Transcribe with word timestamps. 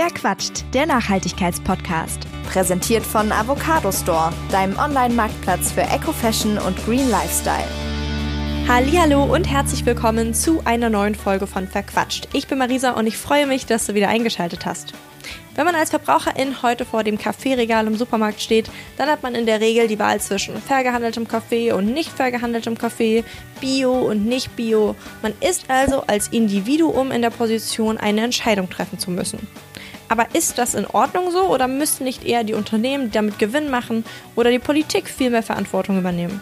Wer 0.00 0.10
quatscht? 0.10 0.64
Der 0.74 0.86
Nachhaltigkeitspodcast. 0.86 2.20
Präsentiert 2.52 3.04
von 3.04 3.32
Avocado 3.32 3.90
Store, 3.90 4.32
deinem 4.48 4.78
Online-Marktplatz 4.78 5.72
für 5.72 5.80
Eco-Fashion 5.80 6.56
und 6.56 6.76
Green 6.84 7.10
Lifestyle. 7.10 7.66
Hallo 8.68 9.24
und 9.24 9.42
herzlich 9.42 9.84
willkommen 9.84 10.34
zu 10.34 10.62
einer 10.64 10.88
neuen 10.88 11.16
Folge 11.16 11.48
von 11.48 11.66
Verquatscht. 11.66 12.28
Ich 12.32 12.46
bin 12.46 12.58
Marisa 12.58 12.92
und 12.92 13.08
ich 13.08 13.16
freue 13.16 13.48
mich, 13.48 13.66
dass 13.66 13.86
du 13.86 13.94
wieder 13.94 14.08
eingeschaltet 14.08 14.66
hast. 14.66 14.92
Wenn 15.56 15.64
man 15.64 15.74
als 15.74 15.90
Verbraucherin 15.90 16.62
heute 16.62 16.84
vor 16.84 17.02
dem 17.02 17.18
Kaffeeregal 17.18 17.88
im 17.88 17.96
Supermarkt 17.96 18.40
steht, 18.40 18.70
dann 18.98 19.08
hat 19.08 19.24
man 19.24 19.34
in 19.34 19.46
der 19.46 19.60
Regel 19.60 19.88
die 19.88 19.98
Wahl 19.98 20.20
zwischen 20.20 20.62
fair 20.62 20.84
gehandeltem 20.84 21.26
Kaffee 21.26 21.72
und 21.72 21.92
nicht 21.92 22.10
fair 22.10 22.30
gehandeltem 22.30 22.78
Kaffee, 22.78 23.24
Bio 23.60 23.94
und 23.94 24.26
nicht 24.26 24.54
Bio. 24.54 24.94
Man 25.22 25.32
ist 25.40 25.68
also 25.68 26.04
als 26.06 26.28
Individuum 26.28 27.10
in 27.10 27.22
der 27.22 27.30
Position, 27.30 27.98
eine 27.98 28.20
Entscheidung 28.20 28.70
treffen 28.70 29.00
zu 29.00 29.10
müssen. 29.10 29.40
Aber 30.08 30.26
ist 30.34 30.58
das 30.58 30.74
in 30.74 30.86
Ordnung 30.86 31.30
so 31.30 31.42
oder 31.42 31.68
müssten 31.68 32.04
nicht 32.04 32.24
eher 32.24 32.44
die 32.44 32.54
Unternehmen, 32.54 33.10
damit 33.12 33.38
Gewinn 33.38 33.70
machen, 33.70 34.04
oder 34.36 34.50
die 34.50 34.58
Politik 34.58 35.08
viel 35.08 35.30
mehr 35.30 35.42
Verantwortung 35.42 35.98
übernehmen? 35.98 36.40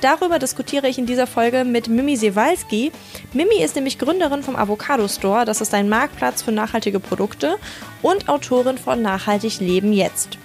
Darüber 0.00 0.38
diskutiere 0.38 0.88
ich 0.88 0.98
in 0.98 1.06
dieser 1.06 1.26
Folge 1.26 1.64
mit 1.64 1.88
Mimi 1.88 2.16
Sewalski. 2.16 2.92
Mimi 3.32 3.62
ist 3.62 3.76
nämlich 3.76 3.98
Gründerin 3.98 4.42
vom 4.42 4.56
Avocado 4.56 5.08
Store. 5.08 5.44
Das 5.46 5.62
ist 5.62 5.72
ein 5.72 5.88
Marktplatz 5.88 6.42
für 6.42 6.52
nachhaltige 6.52 7.00
Produkte 7.00 7.56
und 8.02 8.28
Autorin 8.28 8.76
von 8.76 9.00
Nachhaltig 9.00 9.58
Leben 9.60 9.92
jetzt. 9.92 10.38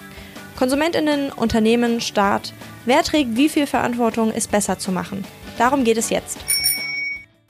Konsumentinnen, 0.56 1.32
Unternehmen, 1.34 2.00
Staat. 2.00 2.54
Wer 2.86 3.04
trägt 3.04 3.36
wie 3.36 3.50
viel 3.50 3.68
Verantwortung, 3.68 4.32
ist 4.32 4.52
besser 4.52 4.80
zu 4.80 4.92
machen. 4.92 5.26
Darum 5.58 5.84
geht 5.84 5.98
es 5.98 6.10
jetzt. 6.10 6.38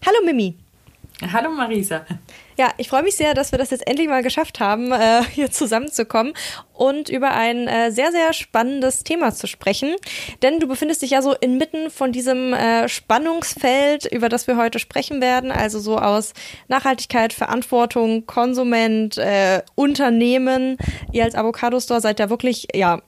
Hallo 0.05 0.25
Mimi. 0.25 0.55
Hallo 1.31 1.51
Marisa. 1.51 2.03
Ja, 2.61 2.69
ich 2.77 2.89
freue 2.89 3.01
mich 3.01 3.15
sehr, 3.15 3.33
dass 3.33 3.51
wir 3.51 3.57
das 3.57 3.71
jetzt 3.71 3.87
endlich 3.87 4.07
mal 4.07 4.21
geschafft 4.21 4.59
haben, 4.59 4.91
äh, 4.91 5.23
hier 5.31 5.49
zusammenzukommen 5.49 6.33
und 6.73 7.09
über 7.09 7.31
ein 7.31 7.67
äh, 7.67 7.89
sehr, 7.91 8.11
sehr 8.11 8.33
spannendes 8.33 9.03
Thema 9.03 9.33
zu 9.33 9.47
sprechen. 9.47 9.95
Denn 10.43 10.59
du 10.59 10.67
befindest 10.67 11.01
dich 11.01 11.09
ja 11.09 11.23
so 11.23 11.33
inmitten 11.33 11.89
von 11.89 12.11
diesem 12.11 12.53
äh, 12.53 12.87
Spannungsfeld, 12.87 14.05
über 14.05 14.29
das 14.29 14.45
wir 14.45 14.57
heute 14.57 14.77
sprechen 14.77 15.21
werden. 15.21 15.51
Also 15.51 15.79
so 15.79 15.97
aus 15.97 16.33
Nachhaltigkeit, 16.67 17.33
Verantwortung, 17.33 18.27
Konsument, 18.27 19.17
äh, 19.17 19.63
Unternehmen. 19.73 20.77
Ihr 21.11 21.23
als 21.23 21.33
Avocado 21.33 21.79
Store 21.79 21.99
seid 21.99 22.19
da 22.19 22.29
wirklich, 22.29 22.67
ja, 22.75 23.01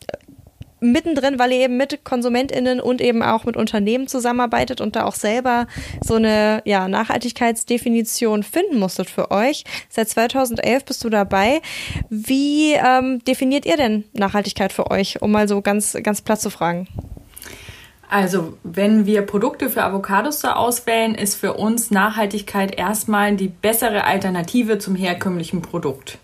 mittendrin, 0.91 1.39
weil 1.39 1.51
ihr 1.51 1.61
eben 1.61 1.77
mit 1.77 2.03
KonsumentInnen 2.03 2.79
und 2.79 3.01
eben 3.01 3.23
auch 3.23 3.45
mit 3.45 3.57
Unternehmen 3.57 4.07
zusammenarbeitet 4.07 4.81
und 4.81 4.95
da 4.95 5.05
auch 5.05 5.15
selber 5.15 5.67
so 6.03 6.15
eine 6.15 6.61
ja, 6.65 6.87
Nachhaltigkeitsdefinition 6.87 8.43
finden 8.43 8.79
musstet 8.79 9.09
für 9.09 9.31
euch. 9.31 9.63
Seit 9.89 10.09
2011 10.09 10.85
bist 10.85 11.03
du 11.03 11.09
dabei. 11.09 11.61
Wie 12.09 12.73
ähm, 12.73 13.23
definiert 13.23 13.65
ihr 13.65 13.77
denn 13.77 14.03
Nachhaltigkeit 14.13 14.73
für 14.73 14.91
euch, 14.91 15.21
um 15.21 15.31
mal 15.31 15.47
so 15.47 15.61
ganz, 15.61 15.97
ganz 16.03 16.21
platt 16.21 16.41
zu 16.41 16.49
fragen? 16.49 16.87
Also, 18.09 18.57
wenn 18.61 19.07
wir 19.07 19.23
Produkte 19.23 19.71
für 19.71 19.83
Avocados 19.83 20.39
da 20.41 20.53
auswählen, 20.53 21.15
ist 21.15 21.33
für 21.33 21.53
uns 21.53 21.89
Nachhaltigkeit 21.89 22.77
erstmal 22.77 23.35
die 23.35 23.47
bessere 23.47 24.03
Alternative 24.03 24.77
zum 24.77 24.95
herkömmlichen 24.95 25.63
Produkt. 25.63 26.19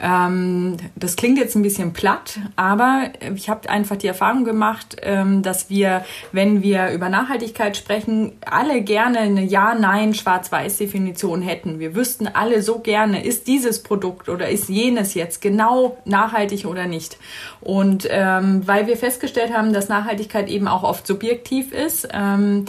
Ähm, 0.00 0.76
das 0.96 1.16
klingt 1.16 1.38
jetzt 1.38 1.56
ein 1.56 1.62
bisschen 1.62 1.92
platt, 1.92 2.38
aber 2.56 3.10
ich 3.34 3.48
habe 3.48 3.68
einfach 3.68 3.96
die 3.96 4.06
Erfahrung 4.06 4.44
gemacht, 4.44 4.96
ähm, 5.02 5.42
dass 5.42 5.70
wir, 5.70 6.04
wenn 6.32 6.62
wir 6.62 6.90
über 6.90 7.08
Nachhaltigkeit 7.08 7.76
sprechen, 7.76 8.32
alle 8.44 8.82
gerne 8.82 9.20
eine 9.20 9.42
Ja-Nein, 9.42 10.14
Schwarz-Weiß-Definition 10.14 11.42
hätten. 11.42 11.78
Wir 11.78 11.94
wüssten 11.94 12.28
alle 12.28 12.62
so 12.62 12.78
gerne, 12.78 13.24
ist 13.24 13.46
dieses 13.46 13.82
Produkt 13.82 14.28
oder 14.28 14.48
ist 14.48 14.68
jenes 14.68 15.14
jetzt 15.14 15.40
genau 15.40 15.98
nachhaltig 16.04 16.66
oder 16.66 16.86
nicht. 16.86 17.18
Und 17.60 18.06
ähm, 18.10 18.66
weil 18.66 18.86
wir 18.86 18.96
festgestellt 18.96 19.52
haben, 19.52 19.72
dass 19.72 19.88
Nachhaltigkeit 19.88 20.48
eben 20.48 20.68
auch 20.68 20.84
oft 20.84 21.06
subjektiv 21.06 21.72
ist 21.72 22.08
ähm, 22.12 22.66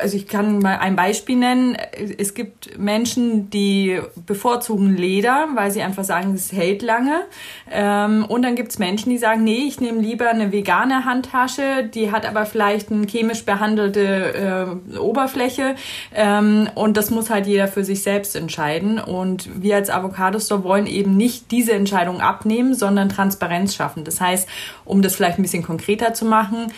also 0.00 0.16
ich 0.16 0.26
kann 0.26 0.58
mal 0.58 0.78
ein 0.78 0.96
Beispiel 0.96 1.36
nennen. 1.36 1.76
Es 2.18 2.34
gibt 2.34 2.78
Menschen, 2.78 3.50
die 3.50 4.00
bevorzugen 4.26 4.96
Leder, 4.96 5.48
weil 5.54 5.70
sie 5.70 5.82
einfach 5.82 6.04
sagen, 6.04 6.34
es 6.34 6.52
hält 6.52 6.82
lange. 6.82 7.22
Ähm, 7.70 8.24
und 8.26 8.42
dann 8.42 8.54
gibt 8.54 8.70
es 8.70 8.78
Menschen, 8.78 9.10
die 9.10 9.18
sagen, 9.18 9.44
nee, 9.44 9.64
ich 9.66 9.80
nehme 9.80 10.00
lieber 10.00 10.28
eine 10.28 10.52
vegane 10.52 11.04
Handtasche, 11.04 11.88
die 11.92 12.12
hat 12.12 12.26
aber 12.26 12.46
vielleicht 12.46 12.90
eine 12.90 13.06
chemisch 13.06 13.44
behandelte 13.44 14.78
äh, 14.94 14.98
Oberfläche. 14.98 15.74
Ähm, 16.14 16.68
und 16.74 16.96
das 16.96 17.10
muss 17.10 17.30
halt 17.30 17.46
jeder 17.46 17.68
für 17.68 17.84
sich 17.84 18.02
selbst 18.02 18.36
entscheiden. 18.36 18.98
Und 18.98 19.62
wir 19.62 19.76
als 19.76 19.90
Avocado 19.90 20.38
Store 20.40 20.64
wollen 20.64 20.86
eben 20.86 21.16
nicht 21.16 21.50
diese 21.50 21.72
Entscheidung 21.72 22.20
abnehmen, 22.20 22.74
sondern 22.74 23.08
Transparenz 23.08 23.74
schaffen. 23.74 24.04
Das 24.04 24.20
heißt, 24.20 24.48
um 24.84 25.02
das 25.02 25.16
vielleicht 25.16 25.38
ein 25.38 25.42
bisschen 25.42 25.62
konkreter 25.62 26.14
zu 26.14 26.24
machen, 26.24 26.72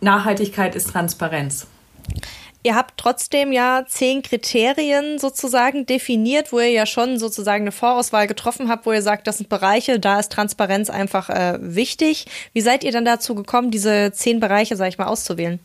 Nachhaltigkeit 0.00 0.74
ist 0.74 0.90
Transparenz. 0.90 1.66
Ihr 2.64 2.76
habt 2.76 2.94
trotzdem 2.96 3.50
ja 3.50 3.84
zehn 3.88 4.22
Kriterien 4.22 5.18
sozusagen 5.18 5.84
definiert, 5.84 6.52
wo 6.52 6.60
ihr 6.60 6.70
ja 6.70 6.86
schon 6.86 7.18
sozusagen 7.18 7.64
eine 7.64 7.72
Vorauswahl 7.72 8.28
getroffen 8.28 8.68
habt, 8.68 8.86
wo 8.86 8.92
ihr 8.92 9.02
sagt, 9.02 9.26
das 9.26 9.38
sind 9.38 9.48
Bereiche, 9.48 9.98
da 9.98 10.20
ist 10.20 10.30
Transparenz 10.30 10.88
einfach 10.88 11.28
äh, 11.28 11.58
wichtig. 11.60 12.26
Wie 12.52 12.60
seid 12.60 12.84
ihr 12.84 12.92
dann 12.92 13.04
dazu 13.04 13.34
gekommen, 13.34 13.72
diese 13.72 14.12
zehn 14.12 14.38
Bereiche, 14.38 14.76
sag 14.76 14.88
ich 14.88 14.98
mal, 14.98 15.06
auszuwählen? 15.06 15.58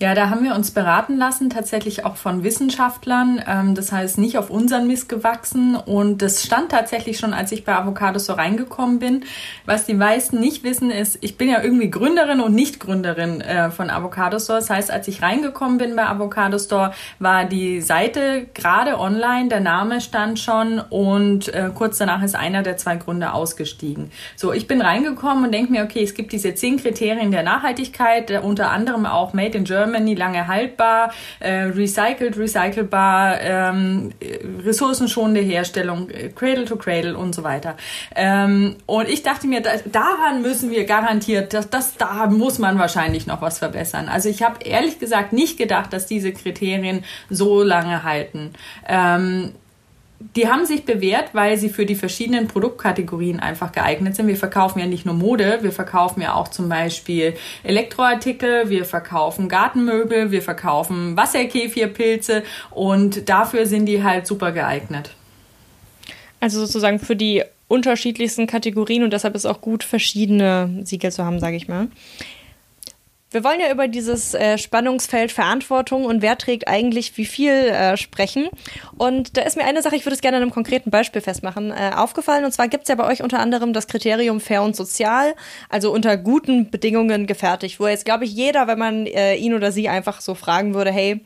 Ja, 0.00 0.14
da 0.14 0.30
haben 0.30 0.44
wir 0.44 0.54
uns 0.54 0.70
beraten 0.70 1.16
lassen, 1.16 1.50
tatsächlich 1.50 2.04
auch 2.04 2.14
von 2.14 2.44
Wissenschaftlern. 2.44 3.42
Ähm, 3.44 3.74
das 3.74 3.90
heißt, 3.90 4.16
nicht 4.18 4.38
auf 4.38 4.48
unseren 4.48 4.86
Mist 4.86 5.08
gewachsen. 5.08 5.74
Und 5.74 6.22
das 6.22 6.44
stand 6.44 6.70
tatsächlich 6.70 7.18
schon, 7.18 7.34
als 7.34 7.50
ich 7.50 7.64
bei 7.64 7.74
Avocados 7.74 8.26
so 8.26 8.34
reingekommen 8.34 9.00
bin. 9.00 9.24
Was 9.66 9.86
die 9.86 9.94
meisten 9.94 10.38
nicht 10.38 10.62
wissen, 10.62 10.92
ist, 10.92 11.18
ich 11.20 11.36
bin 11.36 11.48
ja 11.48 11.60
irgendwie 11.62 11.90
Gründerin 11.90 12.38
und 12.38 12.54
nicht 12.54 12.78
Gründerin 12.78 13.40
äh, 13.40 13.72
von 13.72 13.90
Avocado 13.90 14.38
Store. 14.38 14.60
Das 14.60 14.70
heißt, 14.70 14.90
als 14.92 15.08
ich 15.08 15.20
reingekommen 15.20 15.78
bin 15.78 15.96
bei 15.96 16.06
Avocado 16.06 16.60
Store, 16.60 16.92
war 17.18 17.44
die 17.44 17.80
Seite 17.80 18.46
gerade 18.54 19.00
online, 19.00 19.48
der 19.48 19.60
Name 19.60 20.00
stand 20.00 20.38
schon 20.38 20.78
und 20.78 21.52
äh, 21.52 21.70
kurz 21.74 21.98
danach 21.98 22.22
ist 22.22 22.36
einer 22.36 22.62
der 22.62 22.76
zwei 22.76 22.94
Gründer 22.94 23.34
ausgestiegen. 23.34 24.12
So, 24.36 24.52
ich 24.52 24.68
bin 24.68 24.80
reingekommen 24.80 25.46
und 25.46 25.52
denke 25.52 25.72
mir, 25.72 25.82
okay, 25.82 26.04
es 26.04 26.14
gibt 26.14 26.32
diese 26.32 26.54
zehn 26.54 26.76
Kriterien 26.76 27.32
der 27.32 27.42
Nachhaltigkeit, 27.42 28.30
äh, 28.30 28.38
unter 28.38 28.70
anderem 28.70 29.04
auch 29.04 29.32
Made 29.32 29.58
in 29.58 29.64
Germany 29.64 29.87
Germany 29.88 30.14
lange 30.14 30.46
haltbar, 30.46 31.12
äh, 31.40 31.62
recycelt, 31.64 32.36
recycelbar, 32.36 33.40
ähm, 33.40 34.12
ressourcenschonende 34.64 35.40
Herstellung, 35.40 36.10
äh, 36.10 36.28
Cradle 36.28 36.64
to 36.66 36.76
Cradle 36.76 37.16
und 37.16 37.34
so 37.34 37.42
weiter. 37.42 37.76
Ähm, 38.14 38.76
und 38.86 39.08
ich 39.08 39.22
dachte 39.22 39.46
mir, 39.46 39.62
da, 39.62 39.70
daran 39.90 40.42
müssen 40.42 40.70
wir 40.70 40.84
garantiert, 40.84 41.54
das, 41.54 41.70
das, 41.70 41.96
da 41.96 42.26
muss 42.26 42.58
man 42.58 42.78
wahrscheinlich 42.78 43.26
noch 43.26 43.40
was 43.40 43.58
verbessern. 43.58 44.08
Also 44.08 44.28
ich 44.28 44.42
habe 44.42 44.62
ehrlich 44.64 44.98
gesagt 44.98 45.32
nicht 45.32 45.56
gedacht, 45.56 45.92
dass 45.92 46.06
diese 46.06 46.32
Kriterien 46.32 47.04
so 47.30 47.62
lange 47.62 48.02
halten. 48.02 48.52
Ähm, 48.86 49.52
die 50.20 50.48
haben 50.48 50.66
sich 50.66 50.84
bewährt, 50.84 51.32
weil 51.32 51.56
sie 51.56 51.68
für 51.68 51.86
die 51.86 51.94
verschiedenen 51.94 52.48
Produktkategorien 52.48 53.38
einfach 53.38 53.70
geeignet 53.70 54.16
sind. 54.16 54.26
Wir 54.26 54.36
verkaufen 54.36 54.80
ja 54.80 54.86
nicht 54.86 55.06
nur 55.06 55.14
Mode, 55.14 55.58
wir 55.62 55.70
verkaufen 55.70 56.20
ja 56.20 56.34
auch 56.34 56.48
zum 56.48 56.68
Beispiel 56.68 57.34
Elektroartikel, 57.62 58.68
wir 58.68 58.84
verkaufen 58.84 59.48
Gartenmöbel, 59.48 60.32
wir 60.32 60.42
verkaufen 60.42 61.16
Wasserkäfirpilze 61.16 62.42
und 62.70 63.28
dafür 63.28 63.66
sind 63.66 63.86
die 63.86 64.02
halt 64.02 64.26
super 64.26 64.50
geeignet. 64.50 65.10
Also 66.40 66.60
sozusagen 66.60 66.98
für 66.98 67.16
die 67.16 67.44
unterschiedlichsten 67.68 68.46
Kategorien 68.46 69.04
und 69.04 69.12
deshalb 69.12 69.36
ist 69.36 69.46
auch 69.46 69.60
gut, 69.60 69.84
verschiedene 69.84 70.80
Siegel 70.84 71.12
zu 71.12 71.24
haben, 71.24 71.38
sage 71.38 71.56
ich 71.56 71.68
mal. 71.68 71.88
Wir 73.30 73.44
wollen 73.44 73.60
ja 73.60 73.70
über 73.70 73.88
dieses 73.88 74.32
äh, 74.32 74.56
Spannungsfeld 74.56 75.32
Verantwortung 75.32 76.06
und 76.06 76.22
wer 76.22 76.38
trägt 76.38 76.66
eigentlich 76.66 77.18
wie 77.18 77.26
viel 77.26 77.52
äh, 77.52 77.98
sprechen. 77.98 78.48
Und 78.96 79.36
da 79.36 79.42
ist 79.42 79.56
mir 79.56 79.64
eine 79.64 79.82
Sache, 79.82 79.96
ich 79.96 80.06
würde 80.06 80.14
es 80.14 80.22
gerne 80.22 80.38
an 80.38 80.42
einem 80.42 80.50
konkreten 80.50 80.90
Beispiel 80.90 81.20
festmachen, 81.20 81.70
äh, 81.70 81.90
aufgefallen. 81.94 82.46
Und 82.46 82.52
zwar 82.52 82.68
gibt 82.68 82.84
es 82.84 82.88
ja 82.88 82.94
bei 82.94 83.06
euch 83.06 83.22
unter 83.22 83.40
anderem 83.40 83.74
das 83.74 83.86
Kriterium 83.86 84.40
fair 84.40 84.62
und 84.62 84.74
sozial, 84.74 85.34
also 85.68 85.92
unter 85.92 86.16
guten 86.16 86.70
Bedingungen 86.70 87.26
gefertigt, 87.26 87.78
wo 87.78 87.86
jetzt, 87.86 88.06
glaube 88.06 88.24
ich, 88.24 88.32
jeder, 88.32 88.66
wenn 88.66 88.78
man 88.78 89.06
äh, 89.06 89.34
ihn 89.34 89.52
oder 89.52 89.72
sie 89.72 89.90
einfach 89.90 90.22
so 90.22 90.34
fragen 90.34 90.72
würde, 90.72 90.90
hey, 90.90 91.20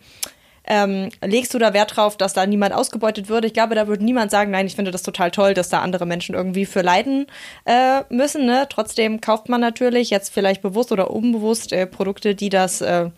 ähm, 0.65 1.09
legst 1.25 1.53
du 1.55 1.59
da 1.59 1.73
Wert 1.73 1.97
drauf, 1.97 2.17
dass 2.17 2.35
da 2.35 2.47
niemand 2.47 2.75
ausgebeutet 2.75 3.29
wird? 3.29 3.45
Ich 3.45 3.53
glaube, 3.53 3.75
da 3.75 3.89
würde 3.89 4.05
niemand 4.05 4.31
sagen, 4.31 4.51
nein, 4.51 4.67
ich 4.67 4.77
finde 4.77 4.91
das 4.91 5.03
total 5.03 5.31
toll, 5.31 5.55
dass 5.55 5.69
da 5.69 5.81
andere 5.81 6.07
Menschen 6.07 6.35
irgendwie 6.35 6.67
für 6.67 6.83
leiden 6.83 7.27
äh, 7.65 8.03
müssen. 8.11 8.47
Ne? 8.47 8.67
Trotzdem 8.69 9.21
kauft 9.21 9.49
man 9.49 9.61
natürlich 9.61 10.11
jetzt 10.11 10.33
vielleicht 10.33 10.63
bewusst 10.63 10.93
oder 10.93 11.11
unbewusst 11.11 11.73
äh, 11.73 11.87
Produkte, 11.87 12.35
die 12.35 12.49
das 12.49 12.81
äh, 12.81 13.11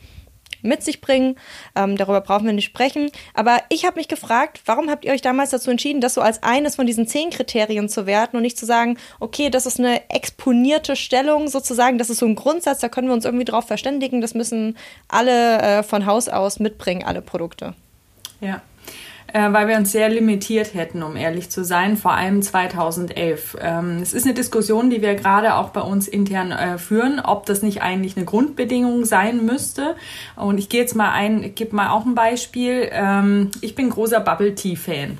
mit 0.65 0.83
sich 0.83 1.01
bringen. 1.01 1.37
Ähm, 1.77 1.97
darüber 1.97 2.21
brauchen 2.21 2.47
wir 2.47 2.53
nicht 2.53 2.65
sprechen. 2.65 3.11
Aber 3.35 3.59
ich 3.69 3.85
habe 3.85 3.97
mich 3.97 4.09
gefragt, 4.09 4.63
warum 4.67 4.91
habt 4.91 5.05
ihr 5.05 5.13
euch 5.13 5.23
damals 5.23 5.51
dazu 5.51 5.71
entschieden, 5.71 6.01
das 6.01 6.15
so 6.15 6.21
als 6.21 6.43
eines 6.43 6.77
von 6.77 6.87
diesen 6.87 7.07
zehn 7.07 7.31
Kriterien 7.31 7.89
zu 7.89 8.07
werten 8.07 8.37
und 8.37 8.43
nicht 8.43 8.59
zu 8.59 8.67
sagen, 8.67 8.99
okay, 9.21 9.51
das 9.51 9.67
ist 9.67 9.79
eine 9.79 10.11
exponierte 10.11 10.97
Stellung 10.97 11.49
sozusagen, 11.49 11.99
das 11.99 12.11
ist 12.11 12.19
so 12.19 12.27
ein 12.27 12.35
Grundsatz, 12.35 12.81
da 12.81 12.89
können 12.89 13.09
wir 13.09 13.15
uns 13.15 13.25
irgendwie 13.25 13.45
drauf 13.45 13.67
verständigen, 13.67 14.21
das 14.21 14.35
müssen 14.35 14.77
alle 15.09 15.61
äh, 15.61 15.83
von 15.83 16.07
Haus 16.07 16.29
aus 16.29 16.61
mitbringen, 16.61 17.05
alle 17.05 17.23
Produkte. 17.23 17.75
Ja. 18.41 18.63
Äh, 19.35 19.53
weil 19.53 19.67
wir 19.67 19.77
uns 19.77 19.91
sehr 19.91 20.09
limitiert 20.09 20.75
hätten, 20.75 21.03
um 21.03 21.17
ehrlich 21.17 21.51
zu 21.51 21.65
sein, 21.65 21.97
vor 21.97 22.13
allem 22.13 22.41
2011. 22.41 23.57
Ähm, 23.61 23.99
es 24.01 24.15
ist 24.15 24.25
eine 24.25 24.35
Diskussion, 24.35 24.91
die 24.91 25.03
wir 25.03 25.17
gerade 25.17 25.57
auch 25.57 25.71
bei 25.71 25.81
uns 25.81 26.07
intern 26.07 26.53
äh, 26.53 26.79
führen, 26.79 27.19
ob 27.19 27.45
das 27.45 27.61
nicht 27.61 27.83
eigentlich 27.83 28.17
eine 28.17 28.25
Grundbedingung 28.25 29.05
sein 29.05 29.45
müsste. 29.45 29.97
Und 30.37 30.59
ich 30.59 30.69
gehe 30.69 30.81
jetzt 30.81 30.95
mal 30.95 31.11
ein, 31.11 31.53
gebe 31.57 31.75
mal 31.75 31.91
auch 31.91 32.07
ein 32.07 32.15
Beispiel. 32.15 32.89
Ähm, 32.93 33.51
ich 33.61 33.75
bin 33.75 33.91
großer 33.91 34.21
Bubble 34.21 34.55
Tea 34.55 34.77
Fan. 34.77 35.19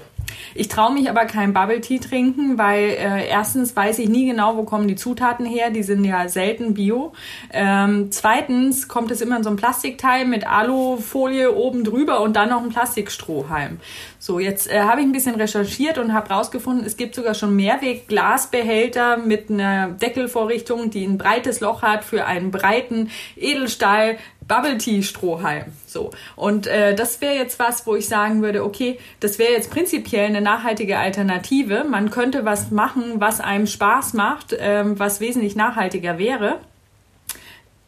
Ich 0.55 0.69
traue 0.69 0.93
mich 0.93 1.09
aber 1.11 1.25
kein 1.25 1.53
Bubble 1.53 1.81
Tea 1.81 1.99
trinken, 1.99 2.59
weil 2.59 2.91
äh, 2.91 3.29
erstens 3.29 3.75
weiß 3.75 3.99
ich 3.99 4.09
nie 4.09 4.27
genau, 4.27 4.57
wo 4.57 4.65
kommen 4.65 4.89
die 4.89 4.97
Zutaten 4.97 5.47
her. 5.47 5.71
Die 5.71 5.83
sind 5.83 6.05
ja 6.05 6.29
selten 6.29 6.75
bio. 6.75 7.13
Ähm, 7.53 8.09
zweitens 8.11 8.89
kommt 8.89 9.11
es 9.11 9.21
immer 9.21 9.37
in 9.37 9.43
so 9.43 9.51
ein 9.51 9.57
Plastikteil 9.57 10.25
mit 10.25 10.47
Alufolie 10.47 11.55
oben 11.55 11.85
drüber 11.85 12.21
und 12.21 12.37
dann 12.37 12.51
noch 12.51 12.63
ein 12.63 12.71
Plastikstrohhalm. 12.71 13.79
So, 14.19 14.39
jetzt 14.39 14.71
äh, 14.71 14.81
habe 14.81 15.01
ich 15.01 15.07
ein 15.07 15.13
bisschen 15.13 15.35
recherchiert 15.35 15.99
und 15.99 16.15
habe 16.15 16.31
rausgefunden, 16.31 16.87
es 16.87 16.97
gibt 16.97 17.15
sogar 17.15 17.35
schon 17.35 17.55
Mehrweg-Glasbehälter 17.57 19.19
mit 19.19 19.51
einer 19.51 19.89
Deckelvorrichtung, 19.89 20.91
die 20.91 21.05
ein 21.05 21.19
breites 21.19 21.61
Loch 21.61 21.83
hat 21.83 22.05
für 22.05 22.25
einen 22.25 22.51
breiten 22.51 23.11
Edelstahl 23.37 24.17
Bubble 24.47 24.79
Tea 24.79 25.03
Strohhalm. 25.03 25.65
So. 25.87 26.11
Und 26.37 26.67
äh, 26.67 26.95
das 26.95 27.21
wäre 27.21 27.35
jetzt 27.35 27.59
was, 27.59 27.87
wo 27.87 27.95
ich 27.95 28.09
sagen 28.09 28.43
würde, 28.43 28.65
okay, 28.65 28.99
das 29.21 29.39
wäre 29.39 29.53
jetzt 29.53 29.71
prinzipiell 29.71 30.27
eine 30.27 30.41
nachhaltige 30.41 30.99
Alternative. 30.99 31.85
Man 31.85 32.11
könnte 32.11 32.45
was 32.45 32.71
machen, 32.71 33.21
was 33.21 33.41
einem 33.41 33.67
Spaß 33.67 34.15
macht, 34.15 34.55
ähm, 34.59 34.99
was 34.99 35.21
wesentlich 35.21 35.57
nachhaltiger 35.57 36.19
wäre. 36.19 36.61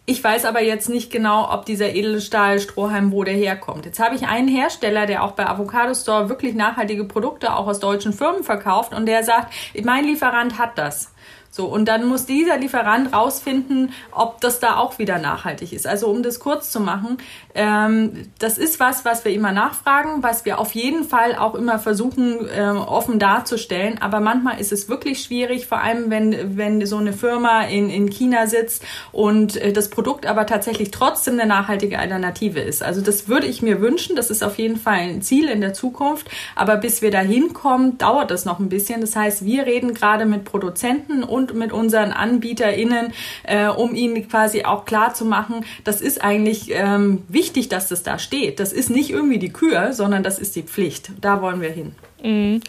Ich 0.08 0.23
weiß 0.23 0.44
aber 0.44 0.62
jetzt 0.62 0.88
nicht 0.88 1.11
genau, 1.11 1.53
ob 1.53 1.67
dieser 1.67 1.93
Edelstahl-Strohhalm, 1.93 3.11
wo 3.11 3.25
der 3.25 3.35
herkommt. 3.35 3.87
Jetzt 3.87 3.99
habe 3.99 4.14
ich 4.14 4.29
einen 4.29 4.47
Hersteller, 4.47 5.05
der 5.05 5.25
auch 5.25 5.32
bei 5.32 5.49
Avocado 5.49 5.94
Store 5.94 6.29
wirklich 6.29 6.55
nachhaltige 6.55 7.02
Produkte 7.02 7.52
auch 7.56 7.67
aus 7.67 7.81
deutschen 7.81 8.12
Firmen 8.12 8.44
verkauft 8.44 8.94
und 8.94 9.06
der 9.06 9.25
sagt, 9.25 9.52
mein 9.82 10.05
Lieferant 10.05 10.59
hat 10.59 10.79
das. 10.79 11.12
So, 11.56 11.64
und 11.64 11.87
dann 11.87 12.05
muss 12.05 12.26
dieser 12.26 12.58
Lieferant 12.58 13.14
rausfinden, 13.14 13.94
ob 14.12 14.43
das 14.43 14.61
da 14.61 14.76
auch 14.76 14.99
wieder 14.99 15.17
nachhaltig 15.17 15.73
ist. 15.73 15.87
Also 15.87 16.08
um 16.08 16.23
das 16.23 16.38
kurz 16.38 16.70
zu 16.70 16.81
machen, 16.81 17.17
ähm, 17.55 18.29
das 18.38 18.58
ist 18.58 18.79
was, 18.79 19.06
was 19.06 19.25
wir 19.25 19.32
immer 19.32 19.53
nachfragen, 19.53 20.23
was 20.23 20.44
wir 20.44 20.58
auf 20.58 20.75
jeden 20.75 21.05
Fall 21.05 21.35
auch 21.35 21.55
immer 21.55 21.79
versuchen, 21.79 22.47
ähm, 22.55 22.76
offen 22.76 23.19
darzustellen. 23.19 23.97
Aber 24.03 24.20
manchmal 24.20 24.61
ist 24.61 24.70
es 24.70 24.91
wirklich 24.91 25.23
schwierig, 25.23 25.67
vor 25.67 25.81
allem 25.81 26.11
wenn, 26.11 26.58
wenn 26.58 26.85
so 26.85 26.99
eine 26.99 27.14
Firma 27.14 27.62
in, 27.62 27.88
in 27.88 28.11
China 28.11 28.49
sitzt 28.49 28.85
und 29.11 29.56
äh, 29.56 29.73
das 29.73 29.88
Produkt 29.88 30.26
aber 30.26 30.44
tatsächlich 30.44 30.91
trotzdem 30.91 31.41
eine 31.41 31.47
nachhaltige 31.47 31.99
Alternative 31.99 32.61
ist. 32.61 32.82
Also 32.82 33.00
das 33.00 33.29
würde 33.29 33.47
ich 33.47 33.62
mir 33.62 33.81
wünschen. 33.81 34.14
Das 34.14 34.29
ist 34.29 34.44
auf 34.44 34.59
jeden 34.59 34.76
Fall 34.76 34.99
ein 34.99 35.23
Ziel 35.23 35.49
in 35.49 35.62
der 35.62 35.73
Zukunft. 35.73 36.29
Aber 36.55 36.76
bis 36.76 37.00
wir 37.00 37.11
da 37.11 37.20
hinkommen, 37.20 37.97
dauert 37.97 38.31
das 38.31 38.44
noch 38.44 38.59
ein 38.59 38.69
bisschen. 38.69 39.00
Das 39.00 39.17
heißt, 39.17 39.43
wir 39.43 39.64
reden 39.64 39.94
gerade 39.94 40.26
mit 40.26 40.44
Produzenten 40.44 41.23
und 41.23 41.46
und 41.53 41.59
mit 41.59 41.73
unseren 41.73 42.13
AnbieterInnen, 42.13 43.13
äh, 43.45 43.69
um 43.69 43.95
ihnen 43.95 44.29
quasi 44.29 44.65
auch 44.65 44.85
klar 44.85 45.15
zu 45.15 45.25
machen, 45.25 45.65
das 45.85 46.01
ist 46.01 46.23
eigentlich 46.23 46.71
ähm, 46.71 47.23
wichtig, 47.29 47.69
dass 47.69 47.89
das 47.89 48.03
da 48.03 48.19
steht. 48.19 48.61
Das 48.61 48.73
ist 48.73 48.91
nicht 48.91 49.11
irgendwie 49.11 49.39
die 49.39 49.53
Kür, 49.53 49.93
sondern 49.93 50.23
das 50.23 50.39
ist 50.39 50.57
die 50.57 50.63
Pflicht. 50.63 51.11
Da 51.21 51.43
wollen 51.43 51.61
wir 51.61 51.71
hin. 51.71 51.95
Mhm. 52.23 52.61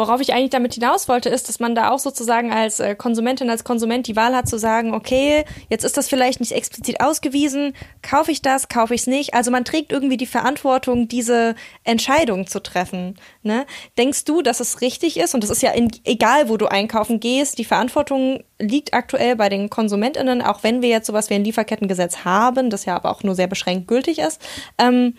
Worauf 0.00 0.22
ich 0.22 0.32
eigentlich 0.32 0.48
damit 0.48 0.72
hinaus 0.72 1.08
wollte, 1.08 1.28
ist, 1.28 1.50
dass 1.50 1.60
man 1.60 1.74
da 1.74 1.90
auch 1.90 1.98
sozusagen 1.98 2.54
als 2.54 2.80
äh, 2.80 2.94
Konsumentin, 2.94 3.50
als 3.50 3.64
Konsument 3.64 4.06
die 4.06 4.16
Wahl 4.16 4.34
hat 4.34 4.48
zu 4.48 4.58
sagen, 4.58 4.94
okay, 4.94 5.44
jetzt 5.68 5.84
ist 5.84 5.98
das 5.98 6.08
vielleicht 6.08 6.40
nicht 6.40 6.52
explizit 6.52 7.02
ausgewiesen, 7.02 7.74
kaufe 8.00 8.32
ich 8.32 8.40
das, 8.40 8.68
kaufe 8.70 8.94
ich 8.94 9.02
es 9.02 9.06
nicht. 9.06 9.34
Also 9.34 9.50
man 9.50 9.66
trägt 9.66 9.92
irgendwie 9.92 10.16
die 10.16 10.24
Verantwortung, 10.24 11.06
diese 11.06 11.54
Entscheidung 11.84 12.46
zu 12.46 12.62
treffen. 12.62 13.18
Ne? 13.42 13.66
Denkst 13.98 14.24
du, 14.24 14.40
dass 14.40 14.60
es 14.60 14.80
richtig 14.80 15.18
ist? 15.18 15.34
Und 15.34 15.44
das 15.44 15.50
ist 15.50 15.60
ja 15.60 15.72
in, 15.72 15.90
egal, 16.04 16.48
wo 16.48 16.56
du 16.56 16.64
einkaufen 16.64 17.20
gehst, 17.20 17.58
die 17.58 17.66
Verantwortung 17.66 18.42
liegt 18.58 18.94
aktuell 18.94 19.36
bei 19.36 19.50
den 19.50 19.68
KonsumentInnen, 19.68 20.40
auch 20.40 20.62
wenn 20.62 20.80
wir 20.80 20.88
jetzt 20.88 21.08
sowas 21.08 21.28
wie 21.28 21.34
ein 21.34 21.44
Lieferkettengesetz 21.44 22.24
haben, 22.24 22.70
das 22.70 22.86
ja 22.86 22.96
aber 22.96 23.10
auch 23.10 23.22
nur 23.22 23.34
sehr 23.34 23.48
beschränkt 23.48 23.86
gültig 23.86 24.18
ist. 24.18 24.40
Ähm, 24.78 25.14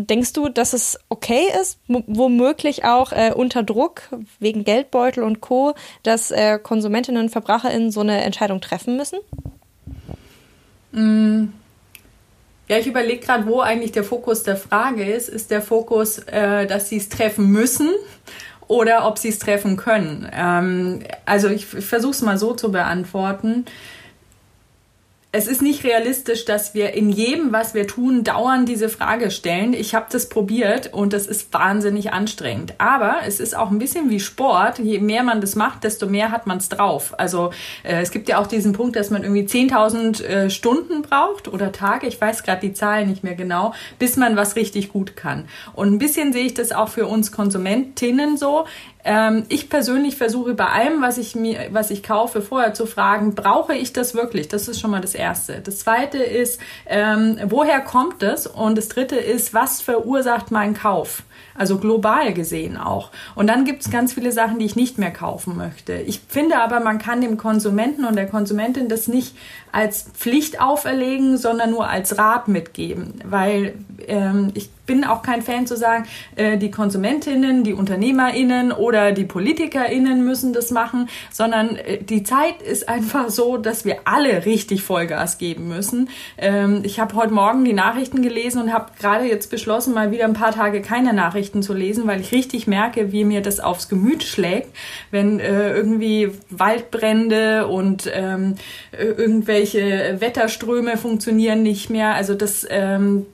Denkst 0.00 0.32
du, 0.32 0.48
dass 0.48 0.74
es 0.74 0.96
okay 1.08 1.42
ist, 1.60 1.80
womöglich 1.88 2.84
auch 2.84 3.10
äh, 3.10 3.32
unter 3.34 3.64
Druck 3.64 4.02
wegen 4.38 4.62
Geldbeutel 4.62 5.24
und 5.24 5.40
Co., 5.40 5.74
dass 6.04 6.30
äh, 6.30 6.60
Konsumentinnen 6.60 7.20
und 7.20 7.30
VerbraucherInnen 7.30 7.90
so 7.90 8.00
eine 8.00 8.22
Entscheidung 8.22 8.60
treffen 8.60 8.96
müssen? 8.96 9.18
Mm. 10.92 11.48
Ja, 12.68 12.76
ich 12.76 12.86
überlege 12.86 13.26
gerade, 13.26 13.46
wo 13.46 13.60
eigentlich 13.60 13.90
der 13.92 14.04
Fokus 14.04 14.44
der 14.44 14.56
Frage 14.56 15.04
ist. 15.10 15.28
Ist 15.28 15.50
der 15.50 15.62
Fokus, 15.62 16.18
äh, 16.18 16.66
dass 16.66 16.88
sie 16.88 16.98
es 16.98 17.08
treffen 17.08 17.50
müssen 17.50 17.88
oder 18.68 19.04
ob 19.04 19.18
sie 19.18 19.30
es 19.30 19.40
treffen 19.40 19.76
können? 19.76 20.30
Ähm, 20.32 21.00
also 21.24 21.48
ich, 21.48 21.74
ich 21.74 21.86
versuche 21.86 22.12
es 22.12 22.22
mal 22.22 22.38
so 22.38 22.54
zu 22.54 22.70
beantworten 22.70 23.64
es 25.30 25.46
ist 25.46 25.60
nicht 25.60 25.84
realistisch, 25.84 26.46
dass 26.46 26.72
wir 26.72 26.94
in 26.94 27.10
jedem, 27.10 27.52
was 27.52 27.74
wir 27.74 27.86
tun, 27.86 28.24
dauernd 28.24 28.66
diese 28.66 28.88
Frage 28.88 29.30
stellen. 29.30 29.74
Ich 29.74 29.94
habe 29.94 30.06
das 30.10 30.30
probiert 30.30 30.94
und 30.94 31.12
das 31.12 31.26
ist 31.26 31.52
wahnsinnig 31.52 32.14
anstrengend. 32.14 32.72
Aber 32.78 33.16
es 33.26 33.38
ist 33.38 33.54
auch 33.54 33.70
ein 33.70 33.78
bisschen 33.78 34.08
wie 34.08 34.20
Sport. 34.20 34.78
Je 34.78 35.00
mehr 35.00 35.22
man 35.22 35.42
das 35.42 35.54
macht, 35.54 35.84
desto 35.84 36.06
mehr 36.06 36.30
hat 36.30 36.46
man 36.46 36.56
es 36.56 36.70
drauf. 36.70 37.14
Also 37.18 37.50
äh, 37.82 38.00
es 38.00 38.10
gibt 38.10 38.30
ja 38.30 38.38
auch 38.38 38.46
diesen 38.46 38.72
Punkt, 38.72 38.96
dass 38.96 39.10
man 39.10 39.22
irgendwie 39.22 39.42
10.000 39.42 40.24
äh, 40.24 40.50
Stunden 40.50 41.02
braucht 41.02 41.46
oder 41.46 41.72
Tage. 41.72 42.06
Ich 42.06 42.18
weiß 42.18 42.42
gerade 42.42 42.66
die 42.66 42.72
Zahl 42.72 43.06
nicht 43.06 43.22
mehr 43.22 43.34
genau, 43.34 43.74
bis 43.98 44.16
man 44.16 44.34
was 44.34 44.56
richtig 44.56 44.88
gut 44.88 45.14
kann. 45.14 45.46
Und 45.74 45.92
ein 45.92 45.98
bisschen 45.98 46.32
sehe 46.32 46.46
ich 46.46 46.54
das 46.54 46.72
auch 46.72 46.88
für 46.88 47.06
uns 47.06 47.32
Konsumentinnen 47.32 48.38
so. 48.38 48.64
Ähm, 49.04 49.44
ich 49.48 49.70
persönlich 49.70 50.16
versuche 50.16 50.54
bei 50.54 50.66
allem, 50.66 51.00
was 51.00 51.18
ich 51.18 51.34
mir, 51.34 51.68
was 51.70 51.90
ich 51.90 52.02
kaufe, 52.02 52.42
vorher 52.42 52.74
zu 52.74 52.86
fragen, 52.86 53.34
brauche 53.34 53.74
ich 53.74 53.92
das 53.92 54.14
wirklich? 54.14 54.48
Das 54.48 54.68
ist 54.68 54.80
schon 54.80 54.90
mal 54.90 55.00
das 55.00 55.14
Erste. 55.14 55.60
Das 55.60 55.78
Zweite 55.78 56.18
ist, 56.18 56.60
ähm, 56.86 57.38
woher 57.44 57.80
kommt 57.80 58.22
es? 58.22 58.46
Und 58.46 58.76
das 58.76 58.88
Dritte 58.88 59.16
ist, 59.16 59.54
was 59.54 59.80
verursacht 59.80 60.50
mein 60.50 60.74
Kauf? 60.74 61.22
Also 61.54 61.78
global 61.78 62.32
gesehen 62.32 62.76
auch. 62.76 63.10
Und 63.34 63.48
dann 63.48 63.64
gibt 63.64 63.82
es 63.82 63.90
ganz 63.90 64.12
viele 64.12 64.32
Sachen, 64.32 64.58
die 64.58 64.64
ich 64.64 64.76
nicht 64.76 64.98
mehr 64.98 65.10
kaufen 65.10 65.56
möchte. 65.56 65.94
Ich 65.94 66.20
finde 66.28 66.60
aber, 66.60 66.80
man 66.80 66.98
kann 66.98 67.20
dem 67.20 67.36
Konsumenten 67.36 68.04
und 68.04 68.16
der 68.16 68.26
Konsumentin 68.26 68.88
das 68.88 69.08
nicht 69.08 69.36
als 69.72 70.04
Pflicht 70.14 70.60
auferlegen, 70.60 71.36
sondern 71.36 71.70
nur 71.70 71.88
als 71.88 72.16
Rat 72.16 72.48
mitgeben. 72.48 73.14
Weil 73.24 73.74
ähm, 74.06 74.50
ich 74.54 74.70
bin 74.86 75.04
auch 75.04 75.22
kein 75.22 75.42
Fan 75.42 75.66
zu 75.66 75.76
sagen, 75.76 76.06
äh, 76.36 76.56
die 76.56 76.70
Konsumentinnen, 76.70 77.62
die 77.62 77.74
Unternehmerinnen 77.74 78.72
oder 78.72 79.12
die 79.12 79.24
Politikerinnen 79.24 80.24
müssen 80.24 80.52
das 80.52 80.70
machen, 80.70 81.08
sondern 81.30 81.76
äh, 81.76 82.02
die 82.02 82.22
Zeit 82.22 82.62
ist 82.62 82.88
einfach 82.88 83.28
so, 83.28 83.58
dass 83.58 83.84
wir 83.84 83.98
alle 84.04 84.46
richtig 84.46 84.82
Vollgas 84.82 85.36
geben 85.36 85.68
müssen. 85.68 86.08
Ähm, 86.38 86.80
ich 86.84 86.98
habe 87.00 87.14
heute 87.16 87.34
Morgen 87.34 87.64
die 87.64 87.74
Nachrichten 87.74 88.22
gelesen 88.22 88.62
und 88.62 88.72
habe 88.72 88.92
gerade 88.98 89.26
jetzt 89.26 89.50
beschlossen, 89.50 89.92
mal 89.92 90.10
wieder 90.10 90.24
ein 90.24 90.32
paar 90.32 90.52
Tage 90.52 90.80
keine 90.80 91.12
Nachrichten 91.12 91.27
zu 91.62 91.74
lesen, 91.74 92.06
weil 92.06 92.20
ich 92.20 92.32
richtig 92.32 92.66
merke, 92.66 93.12
wie 93.12 93.24
mir 93.24 93.40
das 93.40 93.60
aufs 93.60 93.88
Gemüt 93.88 94.22
schlägt, 94.22 94.74
wenn 95.10 95.40
äh, 95.40 95.72
irgendwie 95.74 96.30
Waldbrände 96.50 97.66
und 97.66 98.10
ähm, 98.12 98.56
irgendwelche 98.92 100.16
Wetterströme 100.20 100.96
funktionieren 100.96 101.62
nicht 101.62 101.90
mehr. 101.90 102.14
Also 102.14 102.34
das 102.34 102.66
ähm, 102.68 103.26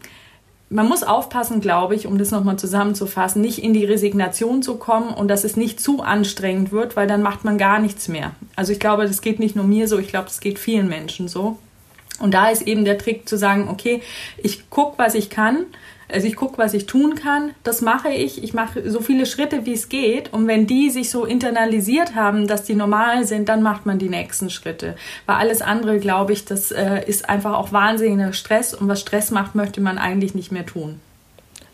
man 0.74 0.88
muss 0.88 1.04
aufpassen, 1.04 1.60
glaube 1.60 1.94
ich, 1.94 2.06
um 2.06 2.18
das 2.18 2.32
nochmal 2.32 2.58
zusammenzufassen, 2.58 3.40
nicht 3.40 3.62
in 3.62 3.72
die 3.72 3.84
Resignation 3.84 4.60
zu 4.60 4.76
kommen 4.76 5.14
und 5.14 5.28
dass 5.28 5.44
es 5.44 5.56
nicht 5.56 5.80
zu 5.80 6.02
anstrengend 6.02 6.72
wird, 6.72 6.96
weil 6.96 7.06
dann 7.06 7.22
macht 7.22 7.44
man 7.44 7.58
gar 7.58 7.78
nichts 7.78 8.08
mehr. 8.08 8.32
Also 8.56 8.72
ich 8.72 8.80
glaube, 8.80 9.06
das 9.06 9.20
geht 9.20 9.38
nicht 9.38 9.54
nur 9.54 9.66
mir 9.66 9.86
so, 9.86 9.98
ich 9.98 10.08
glaube, 10.08 10.26
das 10.26 10.40
geht 10.40 10.58
vielen 10.58 10.88
Menschen 10.88 11.28
so. 11.28 11.58
Und 12.18 12.32
da 12.34 12.48
ist 12.48 12.62
eben 12.62 12.84
der 12.84 12.98
Trick 12.98 13.28
zu 13.28 13.36
sagen, 13.36 13.68
okay, 13.68 14.02
ich 14.38 14.68
gucke, 14.70 14.98
was 14.98 15.14
ich 15.14 15.30
kann, 15.30 15.66
also 16.08 16.26
ich 16.26 16.36
gucke, 16.36 16.58
was 16.58 16.74
ich 16.74 16.86
tun 16.86 17.14
kann, 17.14 17.52
das 17.62 17.80
mache 17.80 18.10
ich. 18.10 18.42
Ich 18.42 18.54
mache 18.54 18.90
so 18.90 19.00
viele 19.00 19.26
Schritte, 19.26 19.66
wie 19.66 19.72
es 19.72 19.88
geht. 19.88 20.32
Und 20.32 20.46
wenn 20.46 20.66
die 20.66 20.90
sich 20.90 21.10
so 21.10 21.24
internalisiert 21.24 22.14
haben, 22.14 22.46
dass 22.46 22.64
die 22.64 22.74
normal 22.74 23.24
sind, 23.24 23.48
dann 23.48 23.62
macht 23.62 23.86
man 23.86 23.98
die 23.98 24.08
nächsten 24.08 24.50
Schritte. 24.50 24.96
Weil 25.26 25.36
alles 25.36 25.62
andere, 25.62 25.98
glaube 25.98 26.32
ich, 26.32 26.44
das 26.44 26.70
äh, 26.70 27.02
ist 27.06 27.28
einfach 27.28 27.54
auch 27.54 27.72
wahnsinniger 27.72 28.32
Stress. 28.32 28.74
Und 28.74 28.88
was 28.88 29.00
Stress 29.00 29.30
macht, 29.30 29.54
möchte 29.54 29.80
man 29.80 29.98
eigentlich 29.98 30.34
nicht 30.34 30.52
mehr 30.52 30.66
tun. 30.66 31.00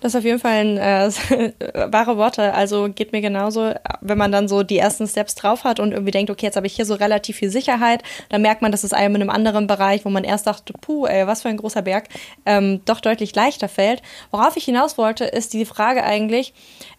Das 0.00 0.14
ist 0.14 0.19
auf 0.19 0.25
jeden 0.25 0.38
Fall 0.38 0.52
ein, 0.52 0.78
äh, 0.78 1.11
wahre 1.92 2.16
Worte. 2.16 2.54
Also 2.54 2.88
geht 2.88 3.12
mir 3.12 3.21
genauso, 3.21 3.75
wenn 4.00 4.19
man 4.19 4.33
dann 4.33 4.49
so 4.49 4.62
die 4.62 4.78
ersten 4.78 5.07
Steps 5.07 5.35
drauf 5.35 5.64
hat 5.64 5.78
und 5.78 5.92
irgendwie 5.92 6.11
denkt, 6.11 6.30
okay, 6.30 6.47
jetzt 6.47 6.57
habe 6.57 6.66
ich 6.66 6.75
hier 6.75 6.87
so 6.87 6.95
relativ 6.95 7.37
viel 7.37 7.50
Sicherheit, 7.50 8.02
dann 8.30 8.42
merkt 8.42 8.62
man, 8.62 8.73
dass 8.73 8.85
es 8.85 8.92
einem 8.92 9.16
in 9.16 9.23
einem 9.23 9.30
anderen 9.30 9.66
Bereich, 9.66 10.04
wo 10.04 10.11
man 10.11 10.25
erst 10.25 10.47
dachte, 10.47 10.73
puh, 10.80 11.07
ey, 11.07 11.26
was 11.26 11.42
für 11.42 11.49
ein 11.49 11.59
großer 11.59 11.83
Berg, 11.83 12.09
ähm, 12.47 12.80
doch 12.87 13.00
deutlich 13.00 13.35
leichter 13.35 13.69
fällt. 13.69 14.02
Worauf 14.30 14.57
ich 14.57 14.64
hinaus 14.64 14.97
wollte, 14.97 15.25
ist 15.25 15.52
die 15.52 15.66
Frage 15.66 16.02
eigentlich, 16.02 16.54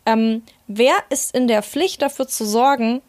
ähm, 0.05 0.43
wer 0.67 0.93
ist 1.10 1.36
in 1.36 1.48
der 1.48 1.63
Pflicht 1.63 2.01
dafür 2.01 2.27
zu 2.27 2.46
sorgen, 2.46 3.01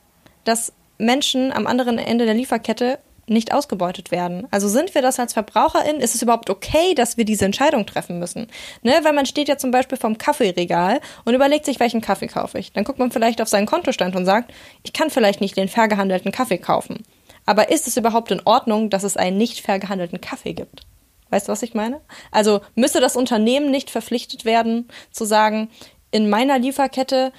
dass 0.44 0.72
Menschen 0.98 1.52
am 1.52 1.66
anderen 1.66 1.98
Ende 1.98 2.24
der 2.24 2.34
Lieferkette 2.34 2.98
nicht 3.26 3.52
ausgebeutet 3.52 4.10
werden? 4.10 4.46
Also 4.50 4.68
sind 4.68 4.94
wir 4.94 5.02
das 5.02 5.18
als 5.18 5.32
VerbraucherInnen? 5.32 6.00
Ist 6.00 6.14
es 6.14 6.22
überhaupt 6.22 6.50
okay, 6.50 6.94
dass 6.94 7.16
wir 7.16 7.24
diese 7.24 7.44
Entscheidung 7.44 7.86
treffen 7.86 8.18
müssen? 8.18 8.48
Ne? 8.82 8.94
Weil 9.02 9.12
man 9.12 9.26
steht 9.26 9.48
ja 9.48 9.56
zum 9.56 9.70
Beispiel 9.70 9.98
vom 9.98 10.18
Kaffeeregal 10.18 11.00
und 11.24 11.34
überlegt 11.34 11.64
sich, 11.64 11.80
welchen 11.80 12.00
Kaffee 12.00 12.26
kaufe 12.26 12.58
ich. 12.58 12.72
Dann 12.72 12.84
guckt 12.84 12.98
man 12.98 13.10
vielleicht 13.10 13.40
auf 13.40 13.48
seinen 13.48 13.66
Kontostand 13.66 14.16
und 14.16 14.24
sagt, 14.24 14.52
ich 14.82 14.92
kann 14.92 15.10
vielleicht 15.10 15.40
nicht 15.40 15.56
den 15.56 15.68
fair 15.68 15.88
gehandelten 15.88 16.32
Kaffee 16.32 16.58
kaufen. 16.58 17.04
Aber 17.46 17.70
ist 17.70 17.88
es 17.88 17.96
überhaupt 17.96 18.30
in 18.30 18.42
Ordnung, 18.44 18.90
dass 18.90 19.02
es 19.02 19.16
einen 19.16 19.38
nicht 19.38 19.60
fair 19.60 19.78
gehandelten 19.78 20.20
Kaffee 20.20 20.52
gibt? 20.52 20.82
Weißt 21.30 21.48
du, 21.48 21.52
was 21.52 21.62
ich 21.62 21.74
meine? 21.74 22.00
Also 22.30 22.60
müsste 22.74 23.00
das 23.00 23.16
Unternehmen 23.16 23.70
nicht 23.70 23.90
verpflichtet 23.90 24.44
werden, 24.44 24.88
zu 25.10 25.24
sagen, 25.24 25.70
in 26.10 26.28
meiner 26.28 26.58
Lieferkette 26.58 27.32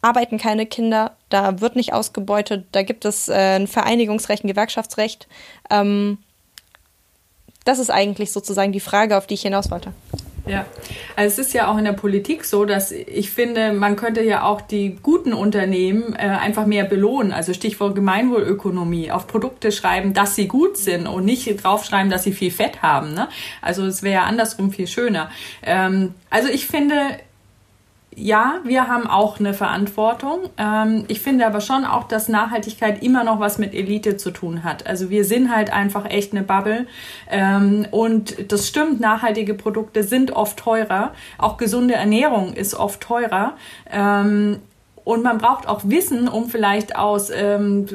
arbeiten 0.00 0.38
keine 0.38 0.66
Kinder, 0.66 1.16
da 1.28 1.60
wird 1.60 1.76
nicht 1.76 1.92
ausgebeutet, 1.92 2.66
da 2.72 2.82
gibt 2.82 3.04
es 3.04 3.28
äh, 3.28 3.56
ein 3.56 3.66
Vereinigungsrecht, 3.66 4.44
ein 4.44 4.48
Gewerkschaftsrecht. 4.48 5.28
Ähm, 5.70 6.18
das 7.64 7.78
ist 7.78 7.90
eigentlich 7.90 8.32
sozusagen 8.32 8.72
die 8.72 8.80
Frage, 8.80 9.16
auf 9.16 9.26
die 9.26 9.34
ich 9.34 9.42
hinaus 9.42 9.70
wollte. 9.70 9.92
Ja, 10.46 10.66
also 11.16 11.40
es 11.40 11.46
ist 11.46 11.54
ja 11.54 11.68
auch 11.68 11.78
in 11.78 11.86
der 11.86 11.94
Politik 11.94 12.44
so, 12.44 12.66
dass 12.66 12.92
ich 12.92 13.30
finde, 13.30 13.72
man 13.72 13.96
könnte 13.96 14.22
ja 14.22 14.42
auch 14.42 14.60
die 14.60 14.98
guten 15.02 15.32
Unternehmen 15.32 16.14
äh, 16.14 16.18
einfach 16.18 16.66
mehr 16.66 16.84
belohnen. 16.84 17.32
Also 17.32 17.54
Stichwort 17.54 17.94
Gemeinwohlökonomie, 17.94 19.10
auf 19.10 19.26
Produkte 19.26 19.72
schreiben, 19.72 20.12
dass 20.12 20.34
sie 20.34 20.46
gut 20.46 20.76
sind 20.76 21.06
und 21.06 21.24
nicht 21.24 21.64
draufschreiben, 21.64 22.10
dass 22.10 22.24
sie 22.24 22.32
viel 22.32 22.50
Fett 22.50 22.82
haben. 22.82 23.14
Ne? 23.14 23.28
Also 23.62 23.86
es 23.86 24.02
wäre 24.02 24.14
ja 24.14 24.24
andersrum 24.24 24.70
viel 24.70 24.86
schöner. 24.86 25.30
Ähm, 25.62 26.14
also 26.28 26.50
ich 26.50 26.66
finde, 26.66 26.96
ja, 28.16 28.60
wir 28.64 28.88
haben 28.88 29.06
auch 29.06 29.40
eine 29.40 29.54
Verantwortung. 29.54 30.50
Ähm, 30.56 31.04
ich 31.08 31.20
finde 31.20 31.46
aber 31.46 31.60
schon 31.60 31.84
auch, 31.84 32.04
dass 32.04 32.28
Nachhaltigkeit 32.28 33.02
immer 33.02 33.24
noch 33.24 33.40
was 33.40 33.58
mit 33.58 33.74
Elite 33.74 34.16
zu 34.16 34.30
tun 34.30 34.64
hat. 34.64 34.86
Also 34.86 35.10
wir 35.10 35.24
sind 35.24 35.54
halt 35.54 35.72
einfach 35.72 36.08
echt 36.08 36.32
eine 36.32 36.42
Bubble. 36.42 36.86
Ähm, 37.30 37.86
und 37.90 38.52
das 38.52 38.68
stimmt, 38.68 39.00
nachhaltige 39.00 39.54
Produkte 39.54 40.02
sind 40.02 40.30
oft 40.32 40.58
teurer. 40.58 41.12
Auch 41.38 41.56
gesunde 41.56 41.94
Ernährung 41.94 42.54
ist 42.54 42.74
oft 42.74 43.00
teurer. 43.00 43.56
Und 45.04 45.22
man 45.22 45.36
braucht 45.36 45.68
auch 45.68 45.82
Wissen, 45.84 46.28
um 46.28 46.48
vielleicht 46.48 46.96
aus 46.96 47.30
ähm, 47.30 47.86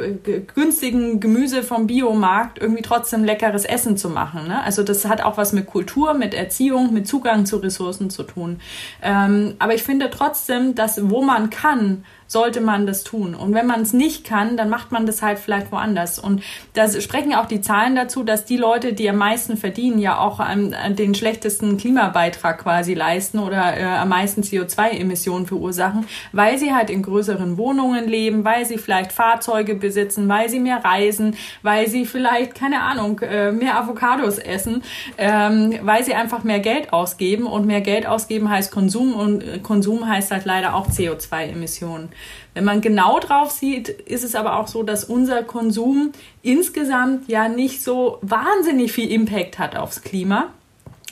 günstigen 0.53 1.19
Gemüse 1.19 1.63
vom 1.63 1.87
Biomarkt 1.87 2.61
irgendwie 2.61 2.83
trotzdem 2.83 3.23
leckeres 3.23 3.65
Essen 3.65 3.97
zu 3.97 4.09
machen. 4.09 4.47
Ne? 4.47 4.63
Also 4.63 4.83
das 4.83 5.05
hat 5.05 5.21
auch 5.21 5.35
was 5.35 5.51
mit 5.51 5.65
Kultur, 5.65 6.13
mit 6.13 6.35
Erziehung, 6.35 6.93
mit 6.93 7.07
Zugang 7.07 7.47
zu 7.47 7.57
Ressourcen 7.57 8.11
zu 8.11 8.21
tun. 8.21 8.59
Ähm, 9.01 9.55
aber 9.57 9.73
ich 9.73 9.81
finde 9.81 10.11
trotzdem, 10.11 10.75
dass 10.75 11.09
wo 11.09 11.23
man 11.23 11.49
kann, 11.49 12.05
sollte 12.29 12.61
man 12.61 12.85
das 12.85 13.03
tun. 13.03 13.33
Und 13.33 13.55
wenn 13.55 13.65
man 13.65 13.81
es 13.81 13.91
nicht 13.91 14.23
kann, 14.23 14.55
dann 14.55 14.69
macht 14.69 14.91
man 14.91 15.07
das 15.07 15.23
halt 15.23 15.39
vielleicht 15.39 15.71
woanders. 15.71 16.19
Und 16.19 16.43
da 16.73 16.87
sprechen 16.87 17.33
auch 17.33 17.47
die 17.47 17.59
Zahlen 17.59 17.95
dazu, 17.95 18.23
dass 18.23 18.45
die 18.45 18.55
Leute, 18.55 18.93
die 18.93 19.09
am 19.09 19.17
meisten 19.17 19.57
verdienen, 19.57 19.97
ja 19.97 20.19
auch 20.19 20.39
an 20.39 20.75
den 20.95 21.15
schlechtesten 21.15 21.77
Klimabeitrag 21.77 22.59
quasi 22.59 22.93
leisten 22.93 23.39
oder 23.39 23.75
äh, 23.75 23.83
am 23.83 24.09
meisten 24.09 24.41
CO2-Emissionen 24.41 25.47
verursachen, 25.47 26.05
weil 26.31 26.59
sie 26.59 26.71
halt 26.71 26.91
in 26.91 27.01
größeren 27.01 27.57
Wohnungen 27.57 28.07
leben, 28.07 28.45
weil 28.45 28.63
sie 28.63 28.77
vielleicht 28.77 29.11
Fahrzeuge 29.11 29.73
besitzen, 29.73 30.29
weil 30.29 30.49
sie 30.49 30.59
mehr 30.59 30.85
reisen, 30.85 31.35
weil 31.63 31.87
sie 31.87 32.05
vielleicht, 32.05 32.53
keine 32.53 32.81
Ahnung, 32.81 33.19
äh, 33.21 33.51
mehr 33.51 33.75
Avocados 33.79 34.37
essen, 34.37 34.83
ähm, 35.17 35.73
weil 35.81 36.03
sie 36.03 36.13
einfach 36.13 36.43
mehr 36.43 36.59
Geld 36.59 36.93
ausgeben. 36.93 37.47
Und 37.47 37.65
mehr 37.65 37.81
Geld 37.81 38.05
ausgeben 38.05 38.51
heißt 38.51 38.71
Konsum 38.71 39.15
und 39.15 39.41
äh, 39.41 39.57
Konsum 39.57 40.07
heißt 40.07 40.29
halt 40.29 40.45
leider 40.45 40.75
auch 40.75 40.89
CO2-Emissionen. 40.89 42.09
Wenn 42.53 42.65
man 42.65 42.81
genau 42.81 43.19
drauf 43.19 43.51
sieht, 43.51 43.89
ist 43.89 44.23
es 44.23 44.35
aber 44.35 44.59
auch 44.59 44.67
so, 44.67 44.83
dass 44.83 45.03
unser 45.03 45.43
Konsum 45.43 46.11
insgesamt 46.41 47.29
ja 47.29 47.47
nicht 47.47 47.83
so 47.83 48.17
wahnsinnig 48.21 48.91
viel 48.91 49.11
Impact 49.11 49.59
hat 49.59 49.75
aufs 49.75 50.01
Klima 50.01 50.49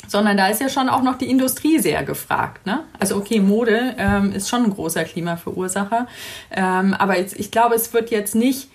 sondern 0.07 0.37
da 0.37 0.47
ist 0.47 0.61
ja 0.61 0.69
schon 0.69 0.89
auch 0.89 1.01
noch 1.01 1.17
die 1.17 1.29
Industrie 1.29 1.79
sehr 1.79 2.03
gefragt. 2.03 2.65
Ne? 2.65 2.83
Also 2.97 3.17
okay, 3.17 3.39
Mode 3.39 3.93
ähm, 3.97 4.31
ist 4.31 4.49
schon 4.49 4.63
ein 4.63 4.73
großer 4.73 5.03
Klimaverursacher, 5.03 6.07
ähm, 6.51 6.93
aber 6.93 7.17
jetzt, 7.17 7.37
ich 7.37 7.51
glaube, 7.51 7.75
es 7.75 7.93
wird 7.93 8.09
jetzt 8.09 8.33
nicht 8.33 8.69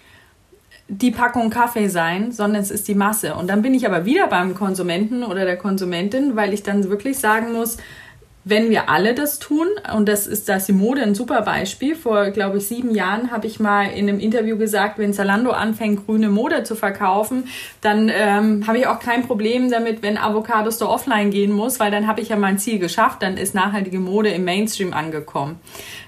die 0.88 1.10
Packung 1.10 1.48
Kaffee 1.48 1.88
sein, 1.88 2.32
sondern 2.32 2.60
es 2.60 2.70
ist 2.70 2.86
die 2.86 2.94
Masse. 2.94 3.34
Und 3.34 3.48
dann 3.48 3.62
bin 3.62 3.72
ich 3.72 3.86
aber 3.86 4.04
wieder 4.04 4.26
beim 4.26 4.54
Konsumenten 4.54 5.22
oder 5.24 5.46
der 5.46 5.56
Konsumentin, 5.56 6.36
weil 6.36 6.52
ich 6.52 6.62
dann 6.62 6.90
wirklich 6.90 7.18
sagen 7.18 7.52
muss, 7.52 7.78
wenn 8.44 8.70
wir 8.70 8.88
alle 8.88 9.14
das 9.14 9.38
tun, 9.38 9.68
und 9.94 10.08
das 10.08 10.26
ist 10.26 10.48
da 10.48 10.58
Simode 10.58 11.02
ein 11.02 11.14
super 11.14 11.42
Beispiel, 11.42 11.94
vor, 11.94 12.30
glaube 12.30 12.58
ich, 12.58 12.66
sieben 12.66 12.94
Jahren 12.94 13.30
habe 13.30 13.46
ich 13.46 13.60
mal 13.60 13.84
in 13.84 14.08
einem 14.08 14.18
Interview 14.18 14.56
gesagt, 14.56 14.98
wenn 14.98 15.12
Zalando 15.12 15.50
anfängt, 15.50 16.06
grüne 16.06 16.28
Mode 16.28 16.64
zu 16.64 16.74
verkaufen, 16.74 17.44
dann 17.80 18.10
ähm, 18.12 18.66
habe 18.66 18.78
ich 18.78 18.86
auch 18.86 18.98
kein 18.98 19.26
Problem 19.26 19.70
damit, 19.70 20.02
wenn 20.02 20.18
Avocados 20.18 20.78
da 20.78 20.86
offline 20.86 21.30
gehen 21.30 21.52
muss, 21.52 21.78
weil 21.78 21.90
dann 21.90 22.06
habe 22.06 22.20
ich 22.20 22.30
ja 22.30 22.36
mein 22.36 22.58
Ziel 22.58 22.78
geschafft, 22.78 23.22
dann 23.22 23.36
ist 23.36 23.54
nachhaltige 23.54 24.00
Mode 24.00 24.30
im 24.30 24.44
Mainstream 24.44 24.92
angekommen. 24.92 25.60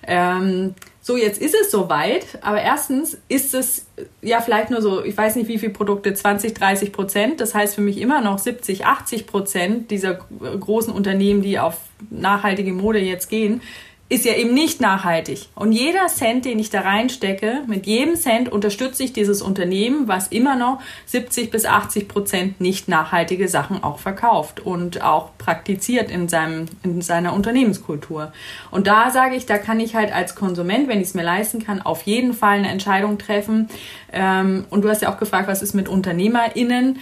Ähm, 0.07 0.75
so, 1.07 1.19
jetzt 1.19 1.39
ist 1.39 1.55
es 1.55 1.71
soweit, 1.71 2.39
aber 2.41 2.63
erstens 2.63 3.19
ist 3.29 3.53
es 3.53 3.85
ja 4.23 4.41
vielleicht 4.41 4.71
nur 4.71 4.81
so, 4.81 5.05
ich 5.05 5.15
weiß 5.15 5.37
nicht 5.37 5.49
wie 5.49 5.59
viele 5.59 5.75
Produkte, 5.75 6.15
20, 6.15 6.55
30 6.55 6.93
Prozent. 6.95 7.43
Das 7.43 7.55
heißt 7.55 7.75
für 7.75 7.83
mich 7.83 8.01
immer 8.01 8.23
noch 8.23 8.39
70, 8.39 8.87
80 8.87 9.27
Prozent 9.27 9.91
dieser 9.91 10.15
großen 10.15 10.91
Unternehmen, 10.91 11.43
die 11.43 11.59
auf 11.59 11.77
nachhaltige 12.09 12.73
Mode 12.73 13.01
jetzt 13.01 13.29
gehen, 13.29 13.61
ist 14.11 14.27
ja 14.27 14.35
eben 14.35 14.53
nicht 14.53 14.83
nachhaltig. 14.83 15.49
Und 15.55 15.73
jeder 15.73 16.09
Cent, 16.09 16.45
den 16.45 16.59
ich 16.59 16.69
da 16.69 16.83
reinstecke, 16.83 17.63
mit 17.67 17.87
jedem 17.87 18.17
Cent 18.17 18.51
unterstütze 18.51 19.03
ich 19.03 19.15
dieses 19.15 19.41
Unternehmen, 19.41 20.09
was 20.09 20.29
immer 20.29 20.57
noch 20.57 20.81
70 21.07 21.51
bis 21.51 21.65
80 21.65 22.07
Prozent 22.07 22.61
nicht 22.61 22.87
nachhaltige 22.87 23.49
Sachen 23.49 23.83
auch 23.83 23.99
verkauft 23.99 24.61
und 24.61 25.03
auch 25.03 25.31
praktiziert 25.39 26.11
in, 26.11 26.29
seinem, 26.29 26.67
in 26.83 27.01
seiner 27.01 27.33
Unternehmenskultur. 27.33 28.33
Und 28.71 28.87
da 28.87 29.11
sage 29.11 29.37
ich, 29.37 29.47
da 29.47 29.57
kann 29.57 29.81
ich 29.81 29.95
halt 29.95 30.15
als 30.15 30.35
Konsument, 30.35 30.87
wenn 30.87 31.01
ich 31.01 31.09
es 31.09 31.15
mir 31.15 31.25
leisten 31.25 31.65
kann, 31.65 31.81
auf 31.81 32.03
jeden 32.03 32.35
Fall 32.35 32.59
eine 32.59 32.69
Entscheidung 32.69 33.17
treffen. 33.17 33.69
Ähm, 34.13 34.67
und 34.69 34.83
du 34.83 34.91
hast 34.91 35.01
ja 35.01 35.13
auch 35.13 35.19
gefragt, 35.19 35.49
was 35.49 35.63
ist 35.63 35.75
mit 35.75 35.89
UnternehmerInnen? 35.89 36.99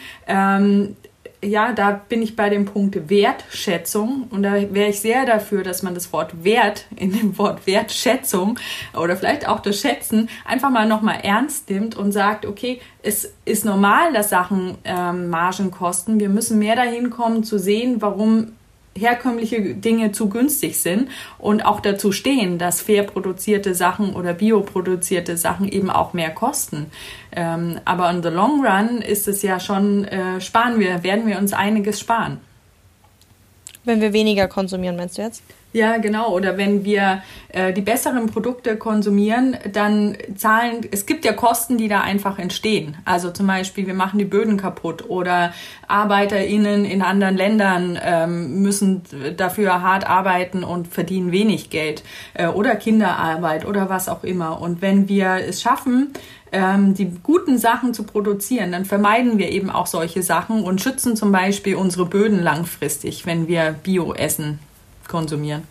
Ja, 1.44 1.72
da 1.72 1.90
bin 2.08 2.22
ich 2.22 2.36
bei 2.36 2.48
dem 2.50 2.66
Punkt 2.66 3.10
Wertschätzung 3.10 4.28
und 4.30 4.44
da 4.44 4.52
wäre 4.52 4.90
ich 4.90 5.00
sehr 5.00 5.26
dafür, 5.26 5.64
dass 5.64 5.82
man 5.82 5.92
das 5.92 6.12
Wort 6.12 6.44
Wert 6.44 6.86
in 6.94 7.12
dem 7.12 7.36
Wort 7.36 7.66
Wertschätzung 7.66 8.60
oder 8.94 9.16
vielleicht 9.16 9.48
auch 9.48 9.58
das 9.58 9.80
Schätzen 9.80 10.28
einfach 10.44 10.70
mal 10.70 10.86
nochmal 10.86 11.18
ernst 11.24 11.68
nimmt 11.68 11.96
und 11.96 12.12
sagt, 12.12 12.46
okay, 12.46 12.80
es 13.02 13.34
ist 13.44 13.64
normal, 13.64 14.12
dass 14.12 14.30
Sachen 14.30 14.78
ähm, 14.84 15.30
Margen 15.30 15.72
kosten. 15.72 16.20
Wir 16.20 16.28
müssen 16.28 16.60
mehr 16.60 16.76
dahin 16.76 17.10
kommen 17.10 17.42
zu 17.42 17.58
sehen, 17.58 18.00
warum 18.00 18.52
herkömmliche 18.96 19.74
Dinge 19.74 20.12
zu 20.12 20.28
günstig 20.28 20.78
sind 20.78 21.08
und 21.38 21.64
auch 21.64 21.80
dazu 21.80 22.12
stehen, 22.12 22.58
dass 22.58 22.80
fair 22.80 23.04
produzierte 23.04 23.74
Sachen 23.74 24.14
oder 24.14 24.34
bioproduzierte 24.34 25.36
Sachen 25.36 25.68
eben 25.68 25.90
auch 25.90 26.12
mehr 26.12 26.30
kosten. 26.30 26.86
Ähm, 27.34 27.80
aber 27.84 28.10
in 28.10 28.22
the 28.22 28.28
long 28.28 28.64
run 28.64 28.98
ist 28.98 29.28
es 29.28 29.42
ja 29.42 29.60
schon, 29.60 30.04
äh, 30.04 30.40
sparen 30.40 30.78
wir, 30.78 31.02
werden 31.02 31.26
wir 31.26 31.38
uns 31.38 31.52
einiges 31.52 32.00
sparen. 32.00 32.38
Wenn 33.84 34.00
wir 34.00 34.12
weniger 34.12 34.46
konsumieren, 34.46 34.96
meinst 34.96 35.18
du 35.18 35.22
jetzt? 35.22 35.42
Ja, 35.72 35.96
genau. 35.96 36.34
Oder 36.34 36.58
wenn 36.58 36.84
wir 36.84 37.22
äh, 37.48 37.72
die 37.72 37.80
besseren 37.80 38.26
Produkte 38.26 38.76
konsumieren, 38.76 39.56
dann 39.72 40.16
zahlen, 40.36 40.86
es 40.90 41.06
gibt 41.06 41.24
ja 41.24 41.32
Kosten, 41.32 41.78
die 41.78 41.88
da 41.88 42.02
einfach 42.02 42.38
entstehen. 42.38 42.98
Also 43.06 43.30
zum 43.30 43.46
Beispiel, 43.46 43.86
wir 43.86 43.94
machen 43.94 44.18
die 44.18 44.26
Böden 44.26 44.58
kaputt 44.58 45.08
oder 45.08 45.54
ArbeiterInnen 45.88 46.84
in 46.84 47.00
anderen 47.00 47.36
Ländern 47.36 47.98
ähm, 48.02 48.60
müssen 48.60 49.02
dafür 49.38 49.80
hart 49.80 50.06
arbeiten 50.06 50.62
und 50.62 50.88
verdienen 50.88 51.32
wenig 51.32 51.70
Geld. 51.70 52.02
Äh, 52.34 52.48
oder 52.48 52.76
Kinderarbeit 52.76 53.64
oder 53.64 53.88
was 53.88 54.10
auch 54.10 54.24
immer. 54.24 54.60
Und 54.60 54.82
wenn 54.82 55.08
wir 55.08 55.36
es 55.48 55.62
schaffen, 55.62 56.12
ähm, 56.52 56.92
die 56.92 57.10
guten 57.22 57.56
Sachen 57.56 57.94
zu 57.94 58.02
produzieren, 58.02 58.72
dann 58.72 58.84
vermeiden 58.84 59.38
wir 59.38 59.50
eben 59.50 59.70
auch 59.70 59.86
solche 59.86 60.22
Sachen 60.22 60.64
und 60.64 60.82
schützen 60.82 61.16
zum 61.16 61.32
Beispiel 61.32 61.76
unsere 61.76 62.04
Böden 62.04 62.42
langfristig, 62.42 63.24
wenn 63.24 63.48
wir 63.48 63.74
Bio-Essen 63.82 64.58
konsumieren. 65.08 65.66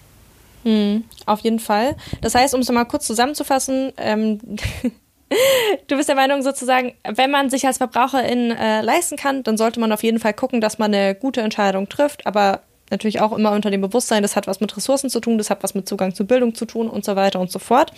Hm, 0.64 1.06
auf 1.26 1.40
jeden 1.40 1.60
Fall. 1.60 1.96
Das 2.22 2.36
heißt, 2.36 2.54
um 2.54 2.62
es 2.62 2.72
mal 2.72 2.86
kurz 2.86 3.08
zusammenzufassen, 3.08 3.94
ähm, 3.98 4.40
du 5.88 5.98
bist 5.98 6.10
der 6.10 6.16
Meinung 6.16 6.42
sozusagen, 6.44 6.94
wenn 7.04 7.32
man 7.32 7.50
sich 7.50 7.66
als 7.66 7.78
Verbraucherin 7.78 8.52
äh, 8.52 8.82
leisten 8.82 9.18
kann, 9.18 9.44
dann 9.44 9.58
sollte 9.58 9.80
man 9.80 9.92
auf 9.92 10.04
jeden 10.04 10.20
Fall 10.20 10.34
gucken, 10.34 10.62
dass 10.62 10.78
man 10.78 10.94
eine 10.94 11.16
gute 11.16 11.42
Entscheidung 11.42 11.90
trifft, 11.90 12.28
aber 12.28 12.62
natürlich 12.92 13.22
auch 13.22 13.32
immer 13.32 13.52
unter 13.52 13.72
dem 13.72 13.82
Bewusstsein, 13.82 14.22
das 14.22 14.36
hat 14.36 14.48
was 14.48 14.60
mit 14.60 14.76
Ressourcen 14.76 15.10
zu 15.10 15.22
tun, 15.22 15.38
das 15.38 15.50
hat 15.50 15.64
was 15.64 15.74
mit 15.74 15.88
Zugang 15.88 16.14
zu 16.14 16.26
Bildung 16.26 16.54
zu 16.54 16.66
tun 16.66 16.90
und 16.90 17.06
so 17.06 17.16
weiter 17.16 17.40
und 17.40 17.50
so 17.50 17.58
fort. 17.58 17.92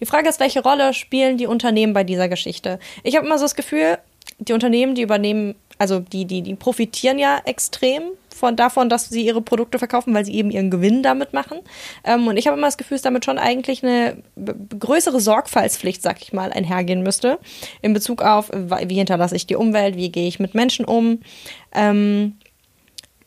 Die 0.00 0.06
Frage 0.06 0.28
ist, 0.28 0.40
welche 0.40 0.62
Rolle 0.62 0.92
spielen 0.92 1.38
die 1.38 1.46
Unternehmen 1.46 1.92
bei 1.92 2.04
dieser 2.04 2.28
Geschichte? 2.28 2.78
Ich 3.04 3.16
habe 3.16 3.24
immer 3.24 3.38
so 3.38 3.44
das 3.44 3.54
Gefühl, 3.54 3.98
die 4.38 4.52
Unternehmen, 4.52 4.94
die 4.94 5.02
übernehmen 5.02 5.54
Also 5.78 6.00
die, 6.00 6.24
die, 6.24 6.42
die 6.42 6.54
profitieren 6.54 7.18
ja 7.18 7.40
extrem 7.44 8.02
von 8.42 8.56
davon, 8.56 8.88
dass 8.88 9.08
sie 9.08 9.24
ihre 9.24 9.40
Produkte 9.40 9.78
verkaufen, 9.78 10.14
weil 10.14 10.24
sie 10.24 10.34
eben 10.34 10.50
ihren 10.50 10.70
Gewinn 10.70 11.02
damit 11.02 11.32
machen. 11.32 11.58
Ähm, 12.04 12.26
und 12.26 12.36
ich 12.36 12.46
habe 12.46 12.56
immer 12.56 12.66
das 12.66 12.76
Gefühl, 12.76 12.96
dass 12.96 13.02
damit 13.02 13.24
schon 13.24 13.38
eigentlich 13.38 13.82
eine 13.84 14.16
größere 14.78 15.20
Sorgfaltspflicht, 15.20 16.02
sag 16.02 16.20
ich 16.22 16.32
mal, 16.32 16.52
einhergehen 16.52 17.02
müsste. 17.02 17.38
In 17.82 17.92
Bezug 17.92 18.22
auf, 18.22 18.50
wie 18.52 18.94
hinterlasse 18.94 19.36
ich 19.36 19.46
die 19.46 19.56
Umwelt, 19.56 19.96
wie 19.96 20.10
gehe 20.10 20.26
ich 20.26 20.40
mit 20.40 20.54
Menschen 20.54 20.84
um. 20.84 21.20
Ähm, 21.72 22.36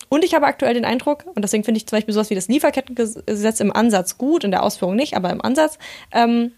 und 0.09 0.23
ich 0.23 0.33
habe 0.33 0.45
aktuell 0.45 0.73
den 0.73 0.85
Eindruck, 0.85 1.25
und 1.33 1.41
deswegen 1.41 1.63
finde 1.63 1.77
ich 1.77 1.87
zum 1.87 1.97
Beispiel 1.97 2.13
sowas 2.13 2.29
wie 2.29 2.35
das 2.35 2.47
Lieferkettengesetz 2.47 3.59
im 3.59 3.71
Ansatz 3.71 4.17
gut, 4.17 4.43
in 4.43 4.51
der 4.51 4.63
Ausführung 4.63 4.95
nicht, 4.95 5.15
aber 5.15 5.29
im 5.29 5.41
Ansatz, 5.41 5.77
ähm, 6.11 6.51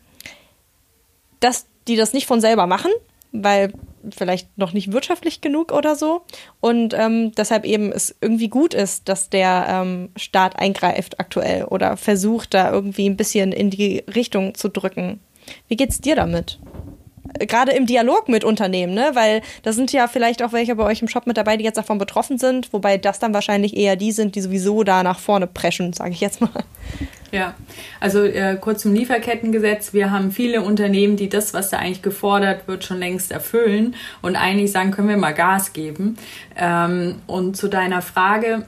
dass 1.40 1.68
die 1.88 1.96
das 1.96 2.14
nicht 2.14 2.28
von 2.28 2.42
selber 2.42 2.68
machen, 2.68 2.92
weil 3.32 3.72
vielleicht 4.12 4.58
noch 4.58 4.74
nicht 4.74 4.92
wirtschaftlich 4.92 5.42
genug 5.42 5.72
oder 5.72 5.96
so. 5.96 6.22
Und 6.60 6.94
ähm, 6.94 7.32
deshalb 7.34 7.66
eben 7.66 7.92
es 7.92 8.16
irgendwie 8.22 8.50
gut 8.50 8.74
ist, 8.74 9.10
dass 9.10 9.30
der 9.30 9.66
ähm, 9.70 10.10
Staat 10.16 10.58
eingreift 10.58 11.20
aktuell 11.20 11.66
oder 11.66 11.98
versucht, 11.98 12.54
da 12.54 12.72
irgendwie 12.72 13.10
ein 13.10 13.18
bisschen 13.18 13.52
in 13.52 13.70
die 13.70 14.04
Richtung 14.14 14.56
zu 14.56 14.70
drücken. 14.70 15.20
Wie 15.68 15.76
geht's 15.76 16.02
dir 16.02 16.16
damit? 16.16 16.60
Gerade 17.40 17.72
im 17.74 17.86
Dialog 17.86 18.30
mit 18.30 18.44
Unternehmen, 18.44 18.94
ne? 18.94 19.12
Weil 19.14 19.42
da 19.64 19.74
sind 19.74 19.92
ja 19.92 20.08
vielleicht 20.08 20.44
auch 20.44 20.54
welche 20.54 20.76
bei 20.76 20.84
euch 20.84 21.02
im 21.02 21.08
Shop 21.08 21.28
mit 21.28 21.38
dabei, 21.38 21.58
die 21.58 21.64
jetzt 21.64 21.78
davon 21.78 21.98
betroffen 21.98 22.38
sind, 22.38 22.72
wobei 22.74 22.98
das 22.98 23.20
dann 23.20 23.34
wahrscheinlich 23.34 23.76
eher 23.76 23.96
die 23.96 24.12
sind, 24.12 24.36
die 24.36 24.42
sowieso 24.42 24.84
da 24.84 25.04
nach 25.04 25.20
vorne 25.20 25.48
preschen, 25.48 25.94
sage 25.94 26.12
ich 26.12 26.22
jetzt 26.22 26.42
mal. 26.42 26.64
Ja, 27.32 27.56
also 28.00 28.24
äh, 28.24 28.58
kurz 28.60 28.84
zum 28.84 28.94
Lieferkettengesetz. 28.94 29.94
Wir 29.94 30.12
haben 30.12 30.32
viele 30.32 30.62
Unternehmen, 30.62 31.18
die 31.18 31.28
das, 31.28 31.54
was 31.54 31.70
da 31.70 31.78
eigentlich 31.78 32.02
gefordert 32.02 32.68
wird, 32.68 32.86
schon 32.86 33.00
längst 33.00 33.32
erfüllen 33.32 33.96
und 34.22 34.36
eigentlich 34.36 34.72
sagen, 34.72 34.92
können 34.92 35.10
wir 35.10 35.18
mal 35.18 35.34
Gas 35.34 35.74
geben. 35.74 36.18
Ähm, 36.56 37.16
und 37.28 37.58
zu 37.58 37.68
deiner 37.68 38.02
Frage, 38.02 38.66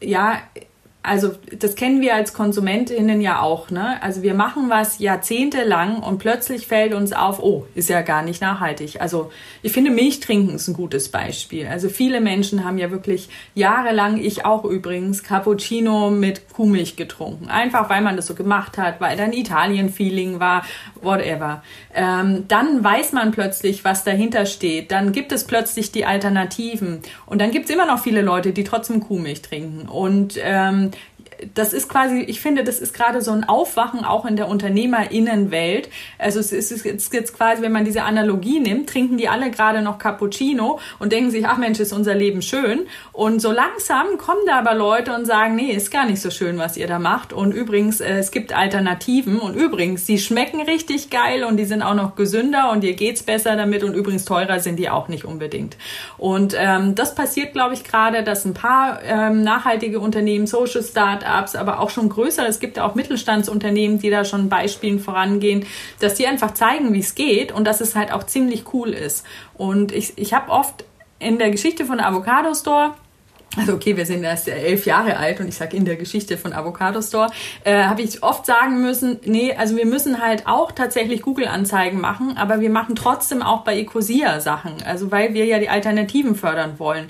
ja, 0.00 0.40
also 1.02 1.32
das 1.58 1.76
kennen 1.76 2.02
wir 2.02 2.14
als 2.14 2.34
Konsumentinnen 2.34 3.22
ja 3.22 3.40
auch, 3.40 3.70
ne? 3.70 4.02
Also 4.02 4.22
wir 4.22 4.34
machen 4.34 4.68
was 4.68 4.98
jahrzehntelang 4.98 6.02
und 6.02 6.18
plötzlich 6.18 6.66
fällt 6.66 6.92
uns 6.92 7.14
auf, 7.14 7.42
oh, 7.42 7.66
ist 7.74 7.88
ja 7.88 8.02
gar 8.02 8.22
nicht 8.22 8.42
nachhaltig. 8.42 9.00
Also 9.00 9.32
ich 9.62 9.72
finde 9.72 9.90
Milch 9.90 10.20
trinken 10.20 10.56
ist 10.56 10.68
ein 10.68 10.74
gutes 10.74 11.08
Beispiel. 11.08 11.66
Also 11.66 11.88
viele 11.88 12.20
Menschen 12.20 12.64
haben 12.64 12.76
ja 12.76 12.90
wirklich 12.90 13.30
jahrelang, 13.54 14.18
ich 14.18 14.44
auch 14.44 14.66
übrigens, 14.66 15.22
Cappuccino 15.22 16.10
mit 16.10 16.50
Kuhmilch 16.52 16.96
getrunken. 16.96 17.48
Einfach 17.48 17.88
weil 17.88 18.02
man 18.02 18.16
das 18.16 18.26
so 18.26 18.34
gemacht 18.34 18.76
hat, 18.76 19.00
weil 19.00 19.16
dann 19.16 19.32
Italien-Feeling 19.32 20.38
war, 20.38 20.66
whatever. 21.00 21.62
Ähm, 21.94 22.44
dann 22.48 22.84
weiß 22.84 23.12
man 23.12 23.30
plötzlich, 23.30 23.84
was 23.84 24.04
dahinter 24.04 24.44
steht. 24.44 24.92
Dann 24.92 25.12
gibt 25.12 25.32
es 25.32 25.44
plötzlich 25.44 25.92
die 25.92 26.04
Alternativen. 26.04 27.00
Und 27.24 27.40
dann 27.40 27.52
gibt 27.52 27.70
es 27.70 27.74
immer 27.74 27.86
noch 27.86 28.02
viele 28.02 28.20
Leute, 28.20 28.52
die 28.52 28.64
trotzdem 28.64 29.00
Kuhmilch 29.00 29.40
trinken. 29.40 29.88
Und 29.88 30.34
ähm, 30.42 30.89
das 31.54 31.72
ist 31.72 31.88
quasi, 31.88 32.20
ich 32.20 32.40
finde, 32.40 32.64
das 32.64 32.78
ist 32.78 32.94
gerade 32.94 33.22
so 33.22 33.32
ein 33.32 33.44
Aufwachen 33.44 34.04
auch 34.04 34.24
in 34.24 34.36
der 34.36 34.48
Unternehmerinnenwelt. 34.48 35.88
Also 36.18 36.40
es 36.40 36.52
ist 36.52 36.84
jetzt, 36.84 37.36
quasi, 37.36 37.62
wenn 37.62 37.72
man 37.72 37.84
diese 37.84 38.02
Analogie 38.02 38.60
nimmt, 38.60 38.88
trinken 38.88 39.16
die 39.16 39.28
alle 39.28 39.50
gerade 39.50 39.82
noch 39.82 39.98
Cappuccino 39.98 40.78
und 40.98 41.12
denken 41.12 41.30
sich, 41.30 41.46
ach 41.46 41.58
Mensch, 41.58 41.80
ist 41.80 41.92
unser 41.92 42.14
Leben 42.14 42.42
schön. 42.42 42.86
Und 43.12 43.40
so 43.40 43.52
langsam 43.52 44.18
kommen 44.18 44.42
da 44.46 44.58
aber 44.58 44.74
Leute 44.74 45.14
und 45.14 45.26
sagen, 45.26 45.56
nee, 45.56 45.70
ist 45.72 45.90
gar 45.90 46.06
nicht 46.06 46.20
so 46.20 46.30
schön, 46.30 46.58
was 46.58 46.76
ihr 46.76 46.86
da 46.86 46.98
macht. 46.98 47.32
Und 47.32 47.52
übrigens, 47.52 48.00
äh, 48.00 48.18
es 48.18 48.30
gibt 48.30 48.52
Alternativen. 48.52 49.38
Und 49.38 49.54
übrigens, 49.54 50.04
die 50.04 50.18
schmecken 50.18 50.60
richtig 50.60 51.10
geil 51.10 51.44
und 51.44 51.56
die 51.56 51.64
sind 51.64 51.82
auch 51.82 51.94
noch 51.94 52.16
gesünder 52.16 52.70
und 52.70 52.84
ihr 52.84 52.94
geht's 52.94 53.22
besser 53.22 53.56
damit. 53.56 53.82
Und 53.84 53.94
übrigens 53.94 54.24
teurer 54.24 54.60
sind 54.60 54.76
die 54.76 54.90
auch 54.90 55.08
nicht 55.08 55.24
unbedingt. 55.24 55.76
Und 56.18 56.54
ähm, 56.58 56.94
das 56.94 57.14
passiert, 57.14 57.52
glaube 57.52 57.74
ich, 57.74 57.84
gerade, 57.84 58.22
dass 58.22 58.44
ein 58.44 58.54
paar 58.54 59.02
ähm, 59.02 59.42
nachhaltige 59.42 60.00
Unternehmen, 60.00 60.46
Social 60.46 60.82
Startups, 60.82 61.29
Start-ups, 61.30 61.54
aber 61.54 61.80
auch 61.80 61.90
schon 61.90 62.08
größere. 62.08 62.46
Es 62.46 62.60
gibt 62.60 62.76
ja 62.76 62.84
auch 62.84 62.94
Mittelstandsunternehmen, 62.94 63.98
die 63.98 64.10
da 64.10 64.24
schon 64.24 64.48
Beispielen 64.48 64.98
vorangehen, 64.98 65.64
dass 66.00 66.14
die 66.14 66.26
einfach 66.26 66.54
zeigen, 66.54 66.92
wie 66.92 67.00
es 67.00 67.14
geht 67.14 67.52
und 67.52 67.64
dass 67.64 67.80
es 67.80 67.94
halt 67.94 68.12
auch 68.12 68.24
ziemlich 68.24 68.64
cool 68.72 68.90
ist. 68.90 69.24
Und 69.54 69.92
ich, 69.92 70.12
ich 70.16 70.34
habe 70.34 70.50
oft 70.50 70.84
in 71.18 71.38
der 71.38 71.50
Geschichte 71.50 71.84
von 71.84 72.00
Avocado 72.00 72.54
Store 72.54 72.94
also 73.56 73.74
okay, 73.74 73.96
wir 73.96 74.06
sind 74.06 74.22
erst 74.22 74.46
elf 74.46 74.86
Jahre 74.86 75.16
alt 75.16 75.40
und 75.40 75.48
ich 75.48 75.56
sage 75.56 75.76
in 75.76 75.84
der 75.84 75.96
Geschichte 75.96 76.38
von 76.38 76.52
Avocado 76.52 77.02
Store, 77.02 77.30
äh, 77.64 77.82
habe 77.82 78.00
ich 78.02 78.22
oft 78.22 78.46
sagen 78.46 78.80
müssen, 78.80 79.18
nee, 79.24 79.52
also 79.52 79.76
wir 79.76 79.86
müssen 79.86 80.20
halt 80.20 80.46
auch 80.46 80.70
tatsächlich 80.70 81.22
Google-Anzeigen 81.22 82.00
machen, 82.00 82.36
aber 82.36 82.60
wir 82.60 82.70
machen 82.70 82.94
trotzdem 82.94 83.42
auch 83.42 83.62
bei 83.62 83.76
Ecosia 83.76 84.38
Sachen, 84.38 84.74
also 84.84 85.10
weil 85.10 85.34
wir 85.34 85.46
ja 85.46 85.58
die 85.58 85.68
Alternativen 85.68 86.36
fördern 86.36 86.78
wollen. 86.78 87.08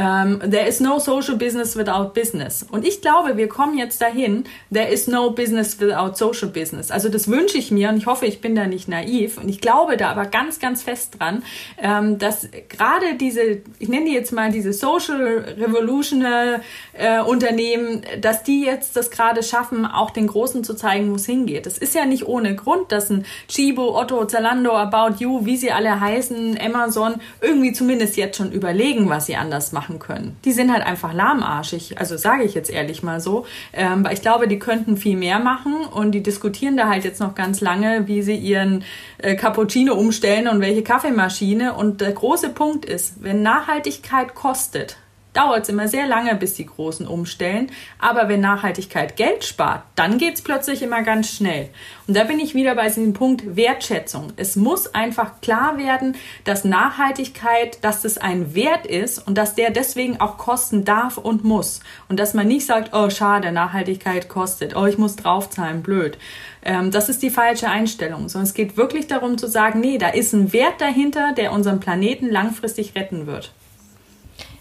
Ähm, 0.00 0.40
there 0.40 0.66
is 0.66 0.80
no 0.80 0.98
social 0.98 1.36
business 1.36 1.76
without 1.76 2.14
business. 2.14 2.66
Und 2.70 2.86
ich 2.86 3.02
glaube, 3.02 3.36
wir 3.36 3.48
kommen 3.48 3.76
jetzt 3.76 4.00
dahin, 4.00 4.44
there 4.72 4.88
is 4.88 5.06
no 5.06 5.30
business 5.30 5.78
without 5.78 6.16
social 6.16 6.48
business. 6.48 6.90
Also 6.90 7.10
das 7.10 7.28
wünsche 7.28 7.58
ich 7.58 7.70
mir 7.70 7.90
und 7.90 7.98
ich 7.98 8.06
hoffe, 8.06 8.24
ich 8.24 8.40
bin 8.40 8.54
da 8.54 8.66
nicht 8.66 8.88
naiv 8.88 9.36
und 9.36 9.50
ich 9.50 9.60
glaube 9.60 9.98
da 9.98 10.10
aber 10.10 10.24
ganz, 10.24 10.58
ganz 10.58 10.82
fest 10.82 11.18
dran, 11.18 11.42
ähm, 11.76 12.18
dass 12.18 12.48
gerade 12.70 13.16
diese, 13.20 13.58
ich 13.78 13.90
nenne 13.90 14.06
die 14.06 14.14
jetzt 14.14 14.32
mal 14.32 14.50
diese 14.50 14.72
Social 14.72 15.54
Revolutional 15.58 16.62
äh, 16.94 17.20
Unternehmen, 17.20 18.00
dass 18.22 18.42
die 18.42 18.64
jetzt 18.64 18.96
das 18.96 19.10
gerade 19.10 19.42
schaffen, 19.42 19.84
auch 19.84 20.12
den 20.12 20.28
Großen 20.28 20.64
zu 20.64 20.72
zeigen, 20.72 21.10
wo 21.10 21.16
es 21.16 21.26
hingeht. 21.26 21.66
Das 21.66 21.76
ist 21.76 21.94
ja 21.94 22.06
nicht 22.06 22.26
ohne 22.26 22.56
Grund, 22.56 22.90
dass 22.90 23.10
ein 23.10 23.26
Chibo, 23.48 24.00
Otto, 24.00 24.24
Zalando, 24.24 24.72
About 24.72 25.16
You, 25.18 25.44
wie 25.44 25.58
sie 25.58 25.72
alle 25.72 26.00
heißen, 26.00 26.58
Amazon, 26.58 27.16
irgendwie 27.42 27.74
zumindest 27.74 28.16
jetzt 28.16 28.38
schon 28.38 28.50
überlegen, 28.50 29.10
was 29.10 29.26
sie 29.26 29.36
anders 29.36 29.72
machen 29.72 29.89
können. 29.98 30.36
Die 30.44 30.52
sind 30.52 30.72
halt 30.72 30.84
einfach 30.84 31.12
lahmarschig, 31.12 31.98
also 31.98 32.16
sage 32.16 32.44
ich 32.44 32.54
jetzt 32.54 32.70
ehrlich 32.70 33.02
mal 33.02 33.20
so, 33.20 33.46
ähm, 33.72 34.04
weil 34.04 34.14
ich 34.14 34.22
glaube, 34.22 34.48
die 34.48 34.58
könnten 34.58 34.96
viel 34.96 35.16
mehr 35.16 35.38
machen 35.38 35.84
und 35.84 36.12
die 36.12 36.22
diskutieren 36.22 36.76
da 36.76 36.88
halt 36.88 37.04
jetzt 37.04 37.20
noch 37.20 37.34
ganz 37.34 37.60
lange, 37.60 38.06
wie 38.06 38.22
sie 38.22 38.36
ihren 38.36 38.84
äh, 39.18 39.34
Cappuccino 39.34 39.94
umstellen 39.94 40.48
und 40.48 40.60
welche 40.60 40.82
Kaffeemaschine. 40.82 41.74
Und 41.74 42.00
der 42.00 42.12
große 42.12 42.50
Punkt 42.50 42.84
ist, 42.84 43.22
wenn 43.22 43.42
Nachhaltigkeit 43.42 44.34
kostet, 44.34 44.96
dauert 45.32 45.62
es 45.62 45.68
immer 45.68 45.88
sehr 45.88 46.06
lange, 46.06 46.34
bis 46.34 46.54
die 46.54 46.66
Großen 46.66 47.06
umstellen. 47.06 47.70
Aber 47.98 48.28
wenn 48.28 48.40
Nachhaltigkeit 48.40 49.16
Geld 49.16 49.44
spart, 49.44 49.82
dann 49.94 50.18
geht 50.18 50.34
es 50.34 50.42
plötzlich 50.42 50.82
immer 50.82 51.02
ganz 51.02 51.30
schnell. 51.30 51.68
Und 52.06 52.16
da 52.16 52.24
bin 52.24 52.40
ich 52.40 52.54
wieder 52.54 52.74
bei 52.74 52.88
diesem 52.88 53.12
Punkt 53.12 53.56
Wertschätzung. 53.56 54.32
Es 54.36 54.56
muss 54.56 54.94
einfach 54.94 55.40
klar 55.40 55.78
werden, 55.78 56.16
dass 56.44 56.64
Nachhaltigkeit, 56.64 57.82
dass 57.84 58.02
das 58.02 58.18
ein 58.18 58.54
Wert 58.54 58.86
ist 58.86 59.26
und 59.26 59.38
dass 59.38 59.54
der 59.54 59.70
deswegen 59.70 60.20
auch 60.20 60.38
kosten 60.38 60.84
darf 60.84 61.18
und 61.18 61.44
muss. 61.44 61.80
Und 62.08 62.18
dass 62.18 62.34
man 62.34 62.48
nicht 62.48 62.66
sagt, 62.66 62.94
oh 62.94 63.10
schade, 63.10 63.52
Nachhaltigkeit 63.52 64.28
kostet, 64.28 64.74
oh 64.76 64.86
ich 64.86 64.98
muss 64.98 65.16
draufzahlen, 65.16 65.82
blöd. 65.82 66.18
Ähm, 66.62 66.90
das 66.90 67.08
ist 67.08 67.22
die 67.22 67.30
falsche 67.30 67.68
Einstellung, 67.68 68.28
sondern 68.28 68.48
es 68.48 68.54
geht 68.54 68.76
wirklich 68.76 69.06
darum 69.06 69.38
zu 69.38 69.46
sagen, 69.46 69.80
nee, 69.80 69.98
da 69.98 70.08
ist 70.08 70.32
ein 70.32 70.52
Wert 70.52 70.80
dahinter, 70.80 71.32
der 71.36 71.52
unseren 71.52 71.80
Planeten 71.80 72.30
langfristig 72.30 72.94
retten 72.94 73.26
wird. 73.26 73.52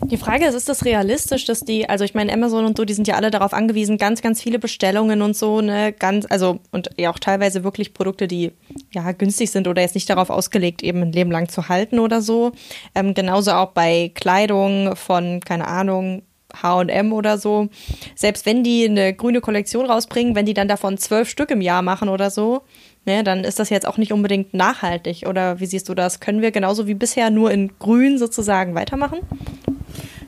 Die 0.06 0.18
Frage 0.18 0.46
ist, 0.46 0.56
ist 0.56 0.70
das 0.70 0.86
realistisch, 0.86 1.46
dass 1.46 1.60
die, 1.60 1.90
also 1.90 2.06
ich 2.06 2.14
meine, 2.14 2.32
Amazon 2.32 2.66
und 2.66 2.78
so, 2.78 2.86
die 2.86 2.94
sind 2.94 3.08
ja 3.08 3.16
alle 3.16 3.32
darauf 3.32 3.54
angewiesen, 3.54 3.98
ganz, 3.98 4.22
ganz 4.22 4.42
viele 4.42 4.58
Bestellungen 4.58 5.22
und 5.22 5.36
so, 5.36 5.62
ne, 5.62 5.94
ganz, 5.94 6.26
also 6.30 6.60
und 6.72 6.90
ja 6.98 7.12
auch 7.12 7.20
teilweise 7.20 7.64
wirklich 7.64 7.94
Produkte, 7.94 8.28
die 8.28 8.52
ja 8.92 9.12
günstig 9.12 9.52
sind 9.52 9.68
oder 9.68 9.82
jetzt 9.82 9.96
nicht 9.96 10.10
darauf 10.10 10.30
ausgelegt, 10.30 10.84
eben 10.84 11.02
ein 11.02 11.12
Leben 11.12 11.32
lang 11.32 11.50
zu 11.50 11.68
halten 11.68 12.00
oder 12.00 12.22
so. 12.22 12.54
Ähm, 12.96 13.14
genauso 13.14 13.52
auch 13.52 13.72
bei 13.72 14.12
Kleidung 14.16 14.96
von, 14.96 15.42
keine 15.42 15.68
Ahnung, 15.68 16.24
H&M 16.54 17.14
oder 17.14 17.38
so. 17.38 17.70
Selbst 18.16 18.46
wenn 18.46 18.64
die 18.64 18.86
eine 18.86 19.14
grüne 19.14 19.42
Kollektion 19.42 19.86
rausbringen, 19.86 20.36
wenn 20.36 20.46
die 20.46 20.54
dann 20.54 20.68
davon 20.68 20.98
zwölf 20.98 21.30
Stück 21.30 21.52
im 21.52 21.62
Jahr 21.62 21.82
machen 21.82 22.10
oder 22.10 22.30
so, 22.30 22.62
ne, 23.06 23.24
dann 23.24 23.44
ist 23.44 23.60
das 23.60 23.70
jetzt 23.70 23.86
auch 23.86 23.98
nicht 23.98 24.14
unbedingt 24.14 24.54
nachhaltig. 24.54 25.26
Oder 25.28 25.60
wie 25.60 25.66
siehst 25.66 25.90
du 25.90 25.94
das? 25.94 26.20
Können 26.20 26.42
wir 26.42 26.52
genauso 26.52 26.88
wie 26.88 26.96
bisher 26.96 27.30
nur 27.30 27.52
in 27.52 27.78
grün 27.78 28.18
sozusagen 28.18 28.76
weitermachen? 28.76 29.20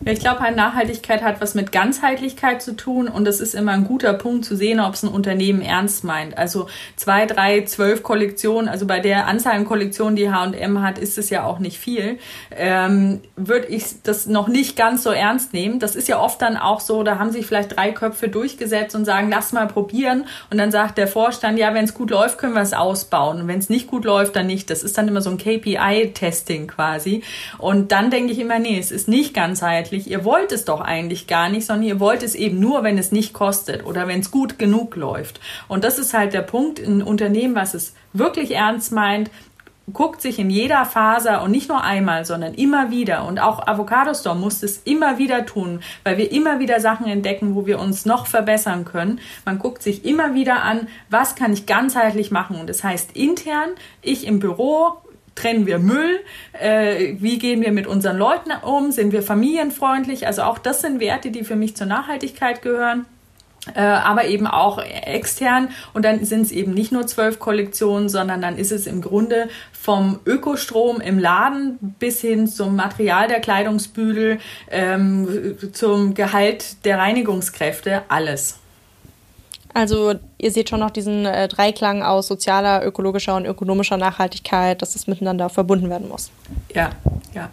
Ja, 0.03 0.13
ich 0.13 0.19
glaube, 0.19 0.39
halt 0.39 0.55
Nachhaltigkeit 0.55 1.21
hat 1.21 1.41
was 1.41 1.53
mit 1.53 1.71
Ganzheitlichkeit 1.71 2.63
zu 2.63 2.75
tun 2.75 3.07
und 3.07 3.23
das 3.23 3.39
ist 3.39 3.53
immer 3.53 3.73
ein 3.73 3.83
guter 3.83 4.13
Punkt 4.13 4.45
zu 4.45 4.55
sehen, 4.55 4.79
ob 4.79 4.95
es 4.95 5.03
ein 5.03 5.09
Unternehmen 5.09 5.61
ernst 5.61 6.03
meint. 6.03 6.39
Also 6.39 6.65
zwei, 6.95 7.27
drei, 7.27 7.61
zwölf 7.65 8.01
Kollektionen, 8.01 8.67
also 8.67 8.87
bei 8.87 8.99
der 8.99 9.27
Anzahl 9.27 9.53
an 9.53 9.65
Kollektionen, 9.65 10.15
die 10.15 10.31
H&M 10.31 10.81
hat, 10.81 10.97
ist 10.97 11.19
es 11.19 11.29
ja 11.29 11.43
auch 11.43 11.59
nicht 11.59 11.77
viel. 11.77 12.17
Ähm, 12.49 13.21
Würde 13.35 13.67
ich 13.67 14.01
das 14.01 14.25
noch 14.25 14.47
nicht 14.47 14.75
ganz 14.75 15.03
so 15.03 15.11
ernst 15.11 15.53
nehmen. 15.53 15.77
Das 15.77 15.95
ist 15.95 16.07
ja 16.07 16.19
oft 16.19 16.41
dann 16.41 16.57
auch 16.57 16.79
so, 16.79 17.03
da 17.03 17.19
haben 17.19 17.29
sich 17.29 17.45
vielleicht 17.45 17.77
drei 17.77 17.91
Köpfe 17.91 18.27
durchgesetzt 18.27 18.95
und 18.95 19.05
sagen, 19.05 19.29
lass 19.29 19.53
mal 19.53 19.67
probieren. 19.67 20.25
Und 20.49 20.57
dann 20.57 20.71
sagt 20.71 20.97
der 20.97 21.07
Vorstand, 21.07 21.59
ja, 21.59 21.75
wenn 21.75 21.85
es 21.85 21.93
gut 21.93 22.09
läuft, 22.09 22.39
können 22.39 22.53
wir 22.53 22.63
es 22.63 22.73
ausbauen. 22.73 23.41
Und 23.41 23.47
wenn 23.47 23.59
es 23.59 23.69
nicht 23.69 23.85
gut 23.85 24.05
läuft, 24.05 24.35
dann 24.35 24.47
nicht. 24.47 24.71
Das 24.71 24.81
ist 24.81 24.97
dann 24.97 25.07
immer 25.07 25.21
so 25.21 25.29
ein 25.29 25.37
KPI-Testing 25.37 26.65
quasi. 26.65 27.21
Und 27.59 27.91
dann 27.91 28.09
denke 28.09 28.31
ich 28.31 28.39
immer, 28.39 28.57
nee, 28.57 28.79
es 28.79 28.89
ist 28.89 29.07
nicht 29.07 29.35
ganzheitlich 29.35 29.90
eigentlich? 29.91 30.09
Ihr 30.09 30.23
wollt 30.23 30.51
es 30.51 30.65
doch 30.65 30.81
eigentlich 30.81 31.27
gar 31.27 31.49
nicht, 31.49 31.65
sondern 31.65 31.87
ihr 31.87 31.99
wollt 31.99 32.23
es 32.23 32.35
eben 32.35 32.59
nur, 32.59 32.83
wenn 32.83 32.97
es 32.97 33.11
nicht 33.11 33.33
kostet 33.33 33.85
oder 33.85 34.07
wenn 34.07 34.21
es 34.21 34.31
gut 34.31 34.57
genug 34.57 34.95
läuft. 34.95 35.39
Und 35.67 35.83
das 35.83 35.99
ist 35.99 36.13
halt 36.13 36.33
der 36.33 36.41
Punkt, 36.41 36.79
ein 36.79 37.01
Unternehmen, 37.01 37.55
was 37.55 37.73
es 37.73 37.93
wirklich 38.13 38.51
ernst 38.55 38.91
meint, 38.91 39.29
guckt 39.91 40.21
sich 40.21 40.39
in 40.39 40.49
jeder 40.49 40.85
Faser 40.85 41.41
und 41.41 41.51
nicht 41.51 41.67
nur 41.67 41.83
einmal, 41.83 42.23
sondern 42.23 42.53
immer 42.53 42.91
wieder. 42.91 43.25
Und 43.25 43.39
auch 43.39 43.67
Avocado 43.67 44.13
Store 44.13 44.35
muss 44.35 44.63
es 44.63 44.77
immer 44.85 45.17
wieder 45.17 45.45
tun, 45.45 45.81
weil 46.03 46.17
wir 46.17 46.31
immer 46.31 46.59
wieder 46.59 46.79
Sachen 46.79 47.07
entdecken, 47.07 47.55
wo 47.55 47.65
wir 47.65 47.79
uns 47.79 48.05
noch 48.05 48.27
verbessern 48.27 48.85
können. 48.85 49.19
Man 49.43 49.59
guckt 49.59 49.83
sich 49.83 50.05
immer 50.05 50.33
wieder 50.33 50.63
an, 50.63 50.87
was 51.09 51.35
kann 51.35 51.51
ich 51.51 51.65
ganzheitlich 51.65 52.31
machen. 52.31 52.57
Und 52.57 52.69
das 52.69 52.85
heißt 52.85 53.17
intern, 53.17 53.71
ich 54.01 54.25
im 54.25 54.39
Büro, 54.39 55.01
trennen 55.35 55.65
wir 55.65 55.79
Müll, 55.79 56.19
äh, 56.53 57.15
wie 57.19 57.39
gehen 57.39 57.61
wir 57.61 57.71
mit 57.71 57.87
unseren 57.87 58.17
Leuten 58.17 58.51
um, 58.63 58.91
sind 58.91 59.11
wir 59.11 59.23
familienfreundlich. 59.23 60.27
Also 60.27 60.43
auch 60.43 60.57
das 60.57 60.81
sind 60.81 60.99
Werte, 60.99 61.31
die 61.31 61.43
für 61.43 61.55
mich 61.55 61.75
zur 61.75 61.87
Nachhaltigkeit 61.87 62.61
gehören. 62.61 63.05
Äh, 63.75 63.81
aber 63.81 64.25
eben 64.25 64.47
auch 64.47 64.79
extern. 64.79 65.69
Und 65.93 66.03
dann 66.03 66.25
sind 66.25 66.41
es 66.41 66.51
eben 66.51 66.73
nicht 66.73 66.91
nur 66.91 67.05
zwölf 67.05 67.37
Kollektionen, 67.37 68.09
sondern 68.09 68.41
dann 68.41 68.57
ist 68.57 68.71
es 68.71 68.87
im 68.87 69.01
Grunde 69.01 69.49
vom 69.71 70.19
Ökostrom 70.25 70.99
im 70.99 71.19
Laden 71.19 71.77
bis 71.99 72.21
hin 72.21 72.47
zum 72.47 72.75
Material 72.75 73.27
der 73.27 73.39
Kleidungsbügel, 73.39 74.39
ähm, 74.71 75.57
zum 75.73 76.15
Gehalt 76.15 76.83
der 76.85 76.97
Reinigungskräfte, 76.97 78.01
alles. 78.07 78.57
Also 79.73 80.15
ihr 80.41 80.51
seht 80.51 80.69
schon 80.69 80.79
noch 80.79 80.91
diesen 80.91 81.25
äh, 81.25 81.47
Dreiklang 81.47 82.03
aus 82.03 82.27
sozialer, 82.27 82.85
ökologischer 82.85 83.35
und 83.35 83.45
ökonomischer 83.45 83.97
Nachhaltigkeit, 83.97 84.81
dass 84.81 84.93
das 84.93 85.07
miteinander 85.07 85.49
verbunden 85.49 85.89
werden 85.89 86.09
muss. 86.09 86.31
Ja, 86.73 86.89
ja. 87.33 87.49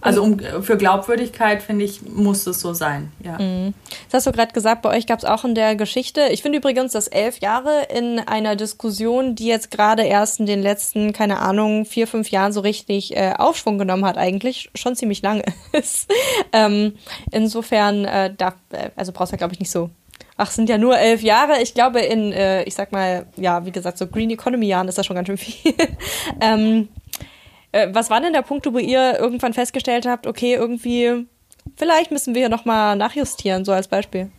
Also 0.00 0.22
um, 0.22 0.38
für 0.38 0.76
Glaubwürdigkeit, 0.76 1.62
finde 1.62 1.84
ich, 1.84 2.02
muss 2.02 2.46
es 2.46 2.60
so 2.60 2.74
sein. 2.74 3.10
Ja. 3.24 3.38
Mhm. 3.38 3.74
Das 4.10 4.18
hast 4.18 4.26
du 4.26 4.32
gerade 4.32 4.52
gesagt, 4.52 4.82
bei 4.82 4.90
euch 4.90 5.06
gab 5.06 5.18
es 5.18 5.24
auch 5.24 5.44
in 5.44 5.54
der 5.54 5.76
Geschichte, 5.76 6.28
ich 6.30 6.42
finde 6.42 6.58
übrigens, 6.58 6.92
dass 6.92 7.08
elf 7.08 7.40
Jahre 7.40 7.86
in 7.94 8.18
einer 8.18 8.54
Diskussion, 8.54 9.34
die 9.34 9.46
jetzt 9.46 9.70
gerade 9.70 10.02
erst 10.02 10.40
in 10.40 10.46
den 10.46 10.62
letzten, 10.62 11.12
keine 11.12 11.38
Ahnung, 11.38 11.86
vier, 11.86 12.06
fünf 12.06 12.30
Jahren 12.30 12.52
so 12.52 12.60
richtig 12.60 13.16
äh, 13.16 13.32
Aufschwung 13.38 13.78
genommen 13.78 14.04
hat, 14.04 14.18
eigentlich 14.18 14.70
schon 14.74 14.94
ziemlich 14.94 15.22
lange 15.22 15.44
ist. 15.72 16.12
ähm, 16.52 16.94
insofern, 17.30 18.04
äh, 18.04 18.34
da, 18.36 18.54
äh, 18.70 18.90
also 18.96 19.12
brauchst 19.12 19.32
du, 19.32 19.36
glaube 19.36 19.54
ich, 19.54 19.60
nicht 19.60 19.70
so 19.70 19.90
ach, 20.42 20.50
sind 20.50 20.68
ja 20.68 20.76
nur 20.76 20.98
elf 20.98 21.22
Jahre. 21.22 21.62
Ich 21.62 21.74
glaube, 21.74 22.00
in, 22.00 22.32
äh, 22.32 22.64
ich 22.64 22.74
sag 22.74 22.90
mal, 22.90 23.26
ja, 23.36 23.64
wie 23.64 23.70
gesagt, 23.70 23.96
so 23.96 24.06
Green 24.06 24.30
Economy 24.30 24.66
Jahren 24.66 24.88
ist 24.88 24.98
das 24.98 25.06
schon 25.06 25.14
ganz 25.16 25.28
schön 25.28 25.38
viel. 25.38 25.74
ähm, 26.40 26.88
äh, 27.70 27.88
was 27.92 28.10
war 28.10 28.20
denn 28.20 28.32
der 28.32 28.42
Punkt, 28.42 28.66
wo 28.72 28.78
ihr 28.78 29.18
irgendwann 29.18 29.52
festgestellt 29.52 30.04
habt, 30.04 30.26
okay, 30.26 30.54
irgendwie, 30.54 31.26
vielleicht 31.76 32.10
müssen 32.10 32.34
wir 32.34 32.42
hier 32.42 32.48
nochmal 32.48 32.96
nachjustieren, 32.96 33.64
so 33.64 33.72
als 33.72 33.86
Beispiel? 33.86 34.30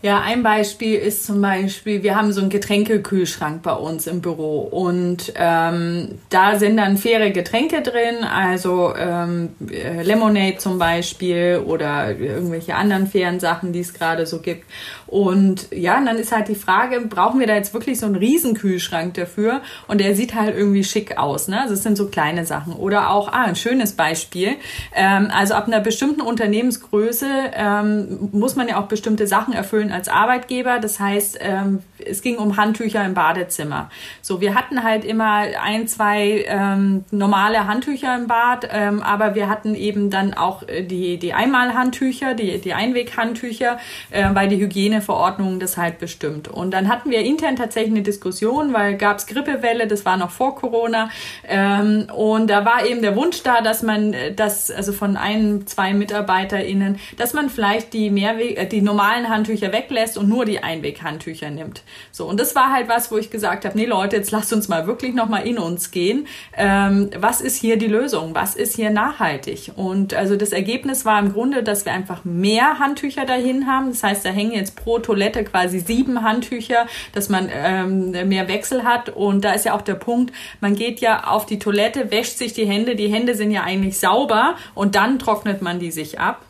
Ja, 0.00 0.20
ein 0.20 0.44
Beispiel 0.44 0.94
ist 0.94 1.26
zum 1.26 1.40
Beispiel, 1.42 2.04
wir 2.04 2.14
haben 2.14 2.32
so 2.32 2.40
einen 2.40 2.50
Getränkekühlschrank 2.50 3.62
bei 3.62 3.72
uns 3.72 4.06
im 4.06 4.20
Büro 4.20 4.60
und 4.60 5.32
ähm, 5.34 6.20
da 6.30 6.56
sind 6.56 6.76
dann 6.76 6.96
faire 6.96 7.30
Getränke 7.32 7.82
drin, 7.82 8.22
also 8.22 8.94
ähm, 8.96 9.50
äh, 9.68 10.02
Lemonade 10.04 10.58
zum 10.58 10.78
Beispiel 10.78 11.60
oder 11.66 12.16
irgendwelche 12.16 12.76
anderen 12.76 13.08
fairen 13.08 13.40
Sachen, 13.40 13.72
die 13.72 13.80
es 13.80 13.92
gerade 13.92 14.24
so 14.24 14.38
gibt. 14.38 14.66
Und 15.08 15.68
ja, 15.72 15.96
und 15.98 16.06
dann 16.06 16.16
ist 16.16 16.32
halt 16.32 16.48
die 16.48 16.54
Frage, 16.54 17.00
brauchen 17.00 17.40
wir 17.40 17.46
da 17.46 17.54
jetzt 17.54 17.72
wirklich 17.72 17.98
so 17.98 18.06
einen 18.06 18.16
Riesenkühlschrank 18.16 19.14
dafür? 19.14 19.62
Und 19.86 20.00
der 20.00 20.14
sieht 20.14 20.34
halt 20.34 20.54
irgendwie 20.54 20.84
schick 20.84 21.16
aus, 21.16 21.48
ne? 21.48 21.62
Also 21.62 21.74
es 21.74 21.82
sind 21.82 21.96
so 21.96 22.08
kleine 22.08 22.44
Sachen. 22.44 22.74
Oder 22.74 23.10
auch, 23.10 23.28
ah, 23.32 23.44
ein 23.44 23.56
schönes 23.56 23.92
Beispiel. 23.92 24.56
Ähm, 24.94 25.30
also 25.34 25.54
ab 25.54 25.66
einer 25.66 25.80
bestimmten 25.80 26.20
Unternehmensgröße 26.20 27.26
ähm, 27.54 28.28
muss 28.32 28.54
man 28.54 28.68
ja 28.68 28.80
auch 28.80 28.86
bestimmte 28.86 29.26
Sachen 29.26 29.54
erfüllen 29.54 29.92
als 29.92 30.08
Arbeitgeber. 30.08 30.78
Das 30.78 31.00
heißt, 31.00 31.38
ähm, 31.40 31.80
es 32.04 32.20
ging 32.20 32.36
um 32.36 32.58
Handtücher 32.58 33.04
im 33.04 33.14
Badezimmer. 33.14 33.90
So, 34.20 34.42
wir 34.42 34.54
hatten 34.54 34.82
halt 34.82 35.04
immer 35.04 35.44
ein, 35.62 35.88
zwei 35.88 36.44
ähm, 36.46 37.04
normale 37.10 37.66
Handtücher 37.66 38.14
im 38.14 38.26
Bad, 38.26 38.68
ähm, 38.70 39.02
aber 39.02 39.34
wir 39.34 39.48
hatten 39.48 39.74
eben 39.74 40.10
dann 40.10 40.34
auch 40.34 40.62
äh, 40.68 40.82
die, 40.82 41.18
die 41.18 41.32
Einmalhandtücher, 41.32 42.34
die, 42.34 42.60
die 42.60 42.74
Einweghandtücher, 42.74 43.78
äh, 44.10 44.28
weil 44.34 44.48
die 44.48 44.58
Hygiene 44.58 44.97
Hygieneverordnung 44.98 45.60
das 45.60 45.76
halt 45.76 45.98
bestimmt. 45.98 46.48
Und 46.48 46.72
dann 46.72 46.88
hatten 46.88 47.10
wir 47.10 47.20
intern 47.20 47.56
tatsächlich 47.56 47.92
eine 47.92 48.02
Diskussion, 48.02 48.72
weil 48.72 48.96
gab 48.96 49.18
es 49.18 49.26
Grippewelle, 49.26 49.86
das 49.86 50.04
war 50.04 50.16
noch 50.16 50.30
vor 50.30 50.56
Corona. 50.56 51.10
Ähm, 51.46 52.06
und 52.14 52.48
da 52.48 52.64
war 52.64 52.84
eben 52.86 53.02
der 53.02 53.16
Wunsch 53.16 53.42
da, 53.42 53.60
dass 53.60 53.82
man 53.82 54.14
das, 54.36 54.70
also 54.70 54.92
von 54.92 55.16
ein, 55.16 55.66
zwei 55.66 55.92
MitarbeiterInnen, 55.94 56.98
dass 57.16 57.32
man 57.32 57.48
vielleicht 57.50 57.92
die 57.92 58.10
Mehrweg, 58.10 58.58
äh, 58.58 58.66
die 58.66 58.82
normalen 58.82 59.28
Handtücher 59.28 59.72
weglässt 59.72 60.18
und 60.18 60.28
nur 60.28 60.44
die 60.44 60.62
Einweghandtücher 60.62 61.50
nimmt. 61.50 61.82
So, 62.12 62.26
und 62.26 62.38
das 62.38 62.54
war 62.54 62.72
halt 62.72 62.88
was, 62.88 63.10
wo 63.10 63.16
ich 63.16 63.30
gesagt 63.30 63.64
habe, 63.64 63.76
nee 63.76 63.86
Leute, 63.86 64.16
jetzt 64.16 64.30
lasst 64.30 64.52
uns 64.52 64.68
mal 64.68 64.86
wirklich 64.86 65.14
nochmal 65.14 65.46
in 65.46 65.58
uns 65.58 65.90
gehen. 65.90 66.26
Ähm, 66.56 67.10
was 67.16 67.40
ist 67.40 67.56
hier 67.56 67.76
die 67.76 67.86
Lösung? 67.86 68.34
Was 68.34 68.54
ist 68.54 68.76
hier 68.76 68.90
nachhaltig? 68.90 69.72
Und 69.76 70.14
also 70.14 70.36
das 70.36 70.52
Ergebnis 70.52 71.04
war 71.04 71.18
im 71.18 71.32
Grunde, 71.32 71.62
dass 71.62 71.84
wir 71.84 71.92
einfach 71.92 72.24
mehr 72.24 72.78
Handtücher 72.78 73.24
dahin 73.24 73.66
haben. 73.66 73.90
Das 73.90 74.02
heißt, 74.02 74.24
da 74.24 74.30
hängen 74.30 74.52
jetzt 74.52 74.76
pro 74.76 74.87
pro 74.88 74.98
Toilette 75.00 75.44
quasi 75.44 75.80
sieben 75.80 76.22
Handtücher, 76.22 76.86
dass 77.12 77.28
man 77.28 77.50
ähm, 77.52 78.10
mehr 78.26 78.48
Wechsel 78.48 78.84
hat. 78.84 79.10
Und 79.10 79.44
da 79.44 79.52
ist 79.52 79.66
ja 79.66 79.74
auch 79.74 79.82
der 79.82 79.96
Punkt, 79.96 80.34
man 80.62 80.74
geht 80.74 81.00
ja 81.00 81.24
auf 81.24 81.44
die 81.44 81.58
Toilette, 81.58 82.10
wäscht 82.10 82.38
sich 82.38 82.54
die 82.54 82.64
Hände, 82.64 82.96
die 82.96 83.08
Hände 83.08 83.34
sind 83.34 83.50
ja 83.50 83.64
eigentlich 83.64 83.98
sauber 83.98 84.54
und 84.74 84.94
dann 84.94 85.18
trocknet 85.18 85.60
man 85.60 85.78
die 85.78 85.90
sich 85.90 86.18
ab. 86.18 86.40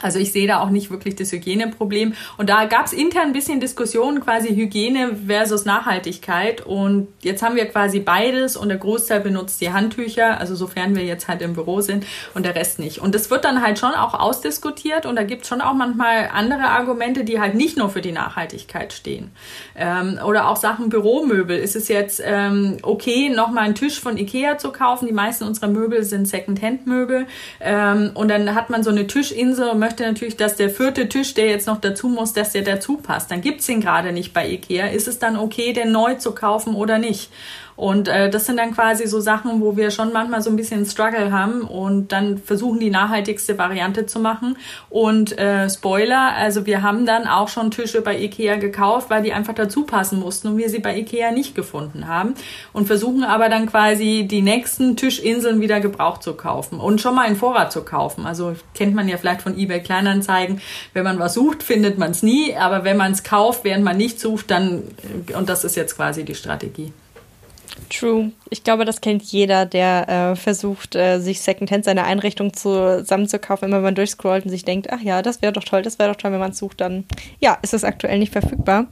Also 0.00 0.18
ich 0.18 0.32
sehe 0.32 0.46
da 0.46 0.60
auch 0.60 0.70
nicht 0.70 0.90
wirklich 0.90 1.16
das 1.16 1.32
Hygieneproblem. 1.32 2.14
Und 2.36 2.48
da 2.48 2.66
gab 2.66 2.86
es 2.86 2.92
intern 2.92 3.28
ein 3.28 3.32
bisschen 3.32 3.60
Diskussionen, 3.60 4.20
quasi 4.20 4.54
Hygiene 4.54 5.16
versus 5.26 5.64
Nachhaltigkeit. 5.64 6.64
Und 6.64 7.08
jetzt 7.22 7.42
haben 7.42 7.56
wir 7.56 7.66
quasi 7.66 7.98
beides 7.98 8.56
und 8.56 8.68
der 8.68 8.78
Großteil 8.78 9.20
benutzt 9.20 9.60
die 9.60 9.72
Handtücher, 9.72 10.38
also 10.38 10.54
sofern 10.54 10.94
wir 10.94 11.04
jetzt 11.04 11.26
halt 11.26 11.42
im 11.42 11.54
Büro 11.54 11.80
sind 11.80 12.06
und 12.34 12.46
der 12.46 12.54
Rest 12.54 12.78
nicht. 12.78 13.00
Und 13.00 13.14
das 13.14 13.30
wird 13.30 13.44
dann 13.44 13.62
halt 13.62 13.78
schon 13.78 13.92
auch 13.92 14.14
ausdiskutiert 14.14 15.04
und 15.04 15.16
da 15.16 15.24
gibt 15.24 15.42
es 15.42 15.48
schon 15.48 15.60
auch 15.60 15.74
manchmal 15.74 16.28
andere 16.32 16.68
Argumente, 16.68 17.24
die 17.24 17.40
halt 17.40 17.54
nicht 17.54 17.76
nur 17.76 17.90
für 17.90 18.00
die 18.00 18.12
Nachhaltigkeit 18.12 18.92
stehen. 18.92 19.30
Ähm, 19.74 20.18
oder 20.24 20.48
auch 20.48 20.56
Sachen 20.56 20.90
Büromöbel. 20.90 21.58
Ist 21.58 21.74
es 21.74 21.88
jetzt 21.88 22.22
ähm, 22.24 22.76
okay, 22.82 23.30
nochmal 23.30 23.64
einen 23.64 23.74
Tisch 23.74 23.98
von 23.98 24.16
Ikea 24.16 24.58
zu 24.58 24.70
kaufen? 24.70 25.06
Die 25.06 25.12
meisten 25.12 25.44
unserer 25.44 25.68
Möbel 25.68 26.04
sind 26.04 26.28
Second-Hand-Möbel. 26.28 27.26
Ähm, 27.60 28.10
und 28.14 28.28
dann 28.28 28.54
hat 28.54 28.70
man 28.70 28.82
so 28.82 28.90
eine 28.90 29.06
Tischinsel 29.06 29.68
und 29.70 29.78
möchte 29.88 30.02
natürlich, 30.04 30.36
dass 30.36 30.56
der 30.56 30.68
vierte 30.68 31.08
Tisch, 31.08 31.32
der 31.32 31.46
jetzt 31.46 31.66
noch 31.66 31.80
dazu 31.80 32.08
muss, 32.08 32.34
dass 32.34 32.52
der 32.52 32.62
dazu 32.62 32.98
passt. 32.98 33.30
Dann 33.30 33.40
gibt's 33.40 33.66
den 33.66 33.80
gerade 33.80 34.12
nicht 34.12 34.34
bei 34.34 34.46
Ikea. 34.46 34.88
Ist 34.88 35.08
es 35.08 35.18
dann 35.18 35.36
okay, 35.36 35.72
den 35.72 35.92
neu 35.92 36.14
zu 36.16 36.32
kaufen 36.32 36.74
oder 36.74 36.98
nicht? 36.98 37.30
Und 37.78 38.08
äh, 38.08 38.28
das 38.28 38.46
sind 38.46 38.56
dann 38.56 38.74
quasi 38.74 39.06
so 39.06 39.20
Sachen, 39.20 39.60
wo 39.60 39.76
wir 39.76 39.92
schon 39.92 40.12
manchmal 40.12 40.42
so 40.42 40.50
ein 40.50 40.56
bisschen 40.56 40.84
Struggle 40.84 41.30
haben 41.30 41.60
und 41.62 42.10
dann 42.10 42.36
versuchen, 42.38 42.80
die 42.80 42.90
nachhaltigste 42.90 43.56
Variante 43.56 44.04
zu 44.04 44.18
machen. 44.18 44.56
Und 44.90 45.38
äh, 45.38 45.70
Spoiler, 45.70 46.34
also 46.34 46.66
wir 46.66 46.82
haben 46.82 47.06
dann 47.06 47.28
auch 47.28 47.46
schon 47.46 47.70
Tische 47.70 48.02
bei 48.02 48.18
Ikea 48.18 48.56
gekauft, 48.56 49.10
weil 49.10 49.22
die 49.22 49.32
einfach 49.32 49.54
dazu 49.54 49.84
passen 49.84 50.18
mussten 50.18 50.48
und 50.48 50.56
wir 50.56 50.70
sie 50.70 50.80
bei 50.80 50.98
Ikea 50.98 51.30
nicht 51.30 51.54
gefunden 51.54 52.08
haben. 52.08 52.34
Und 52.72 52.88
versuchen 52.88 53.22
aber 53.22 53.48
dann 53.48 53.66
quasi 53.66 54.26
die 54.28 54.42
nächsten 54.42 54.96
Tischinseln 54.96 55.60
wieder 55.60 55.78
gebraucht 55.78 56.24
zu 56.24 56.34
kaufen 56.34 56.80
und 56.80 57.00
schon 57.00 57.14
mal 57.14 57.28
in 57.28 57.36
Vorrat 57.36 57.70
zu 57.70 57.82
kaufen. 57.82 58.26
Also 58.26 58.56
kennt 58.74 58.96
man 58.96 59.06
ja 59.06 59.18
vielleicht 59.18 59.42
von 59.42 59.56
eBay 59.56 59.80
Kleinanzeigen. 59.84 60.60
Wenn 60.94 61.04
man 61.04 61.20
was 61.20 61.34
sucht, 61.34 61.62
findet 61.62 61.96
man 61.96 62.10
es 62.10 62.24
nie. 62.24 62.56
Aber 62.56 62.82
wenn 62.82 62.96
man 62.96 63.12
es 63.12 63.22
kauft, 63.22 63.62
während 63.62 63.84
man 63.84 63.96
nicht 63.96 64.18
sucht, 64.18 64.50
dann, 64.50 64.82
und 65.36 65.48
das 65.48 65.62
ist 65.62 65.76
jetzt 65.76 65.94
quasi 65.94 66.24
die 66.24 66.34
Strategie. 66.34 66.92
True. 67.90 68.32
Ich 68.50 68.64
glaube, 68.64 68.84
das 68.84 69.00
kennt 69.00 69.22
jeder, 69.22 69.66
der 69.66 70.08
äh, 70.08 70.36
versucht, 70.36 70.94
äh, 70.94 71.18
sich 71.20 71.40
Secondhand 71.40 71.84
seine 71.84 72.04
Einrichtung 72.04 72.52
zusammenzukaufen, 72.52 73.72
wenn 73.72 73.82
man 73.82 73.94
durchscrollt 73.94 74.44
und 74.44 74.50
sich 74.50 74.64
denkt, 74.64 74.88
ach 74.90 75.00
ja, 75.00 75.22
das 75.22 75.42
wäre 75.42 75.52
doch 75.52 75.64
toll, 75.64 75.82
das 75.82 75.98
wäre 75.98 76.10
doch 76.10 76.16
toll, 76.16 76.32
wenn 76.32 76.38
man 76.38 76.50
es 76.50 76.58
sucht, 76.58 76.80
dann 76.80 77.04
ja, 77.40 77.58
ist 77.62 77.74
es 77.74 77.84
aktuell 77.84 78.18
nicht 78.18 78.32
verfügbar. 78.32 78.86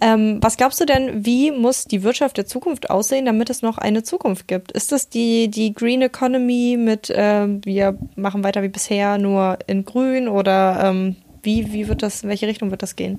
Ähm, 0.00 0.38
was 0.40 0.56
glaubst 0.56 0.80
du 0.80 0.86
denn, 0.86 1.24
wie 1.24 1.50
muss 1.50 1.84
die 1.84 2.02
Wirtschaft 2.02 2.36
der 2.36 2.46
Zukunft 2.46 2.90
aussehen, 2.90 3.26
damit 3.26 3.50
es 3.50 3.62
noch 3.62 3.78
eine 3.78 4.02
Zukunft 4.02 4.48
gibt? 4.48 4.72
Ist 4.72 4.92
das 4.92 5.08
die, 5.08 5.48
die 5.48 5.72
Green 5.72 6.02
Economy 6.02 6.76
mit, 6.78 7.10
äh, 7.10 7.46
wir 7.64 7.98
machen 8.16 8.42
weiter 8.44 8.62
wie 8.62 8.68
bisher, 8.68 9.18
nur 9.18 9.58
in 9.66 9.84
grün 9.84 10.28
oder 10.28 10.80
ähm, 10.84 11.16
wie, 11.42 11.72
wie 11.72 11.88
wird 11.88 12.02
das, 12.02 12.22
in 12.22 12.28
welche 12.28 12.46
Richtung 12.46 12.70
wird 12.70 12.82
das 12.82 12.96
gehen? 12.96 13.18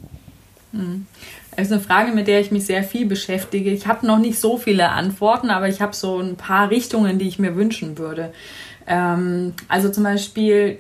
Das 1.55 1.67
ist 1.67 1.71
eine 1.71 1.81
Frage, 1.81 2.11
mit 2.11 2.27
der 2.27 2.41
ich 2.41 2.51
mich 2.51 2.65
sehr 2.65 2.83
viel 2.83 3.05
beschäftige. 3.05 3.71
Ich 3.71 3.87
habe 3.87 4.05
noch 4.05 4.19
nicht 4.19 4.39
so 4.39 4.57
viele 4.57 4.89
Antworten, 4.89 5.49
aber 5.49 5.69
ich 5.69 5.81
habe 5.81 5.95
so 5.95 6.19
ein 6.19 6.35
paar 6.35 6.69
Richtungen, 6.69 7.17
die 7.17 7.27
ich 7.27 7.39
mir 7.39 7.55
wünschen 7.55 7.97
würde. 7.97 8.33
Ähm, 8.87 9.53
also 9.69 9.89
zum 9.89 10.03
Beispiel 10.03 10.79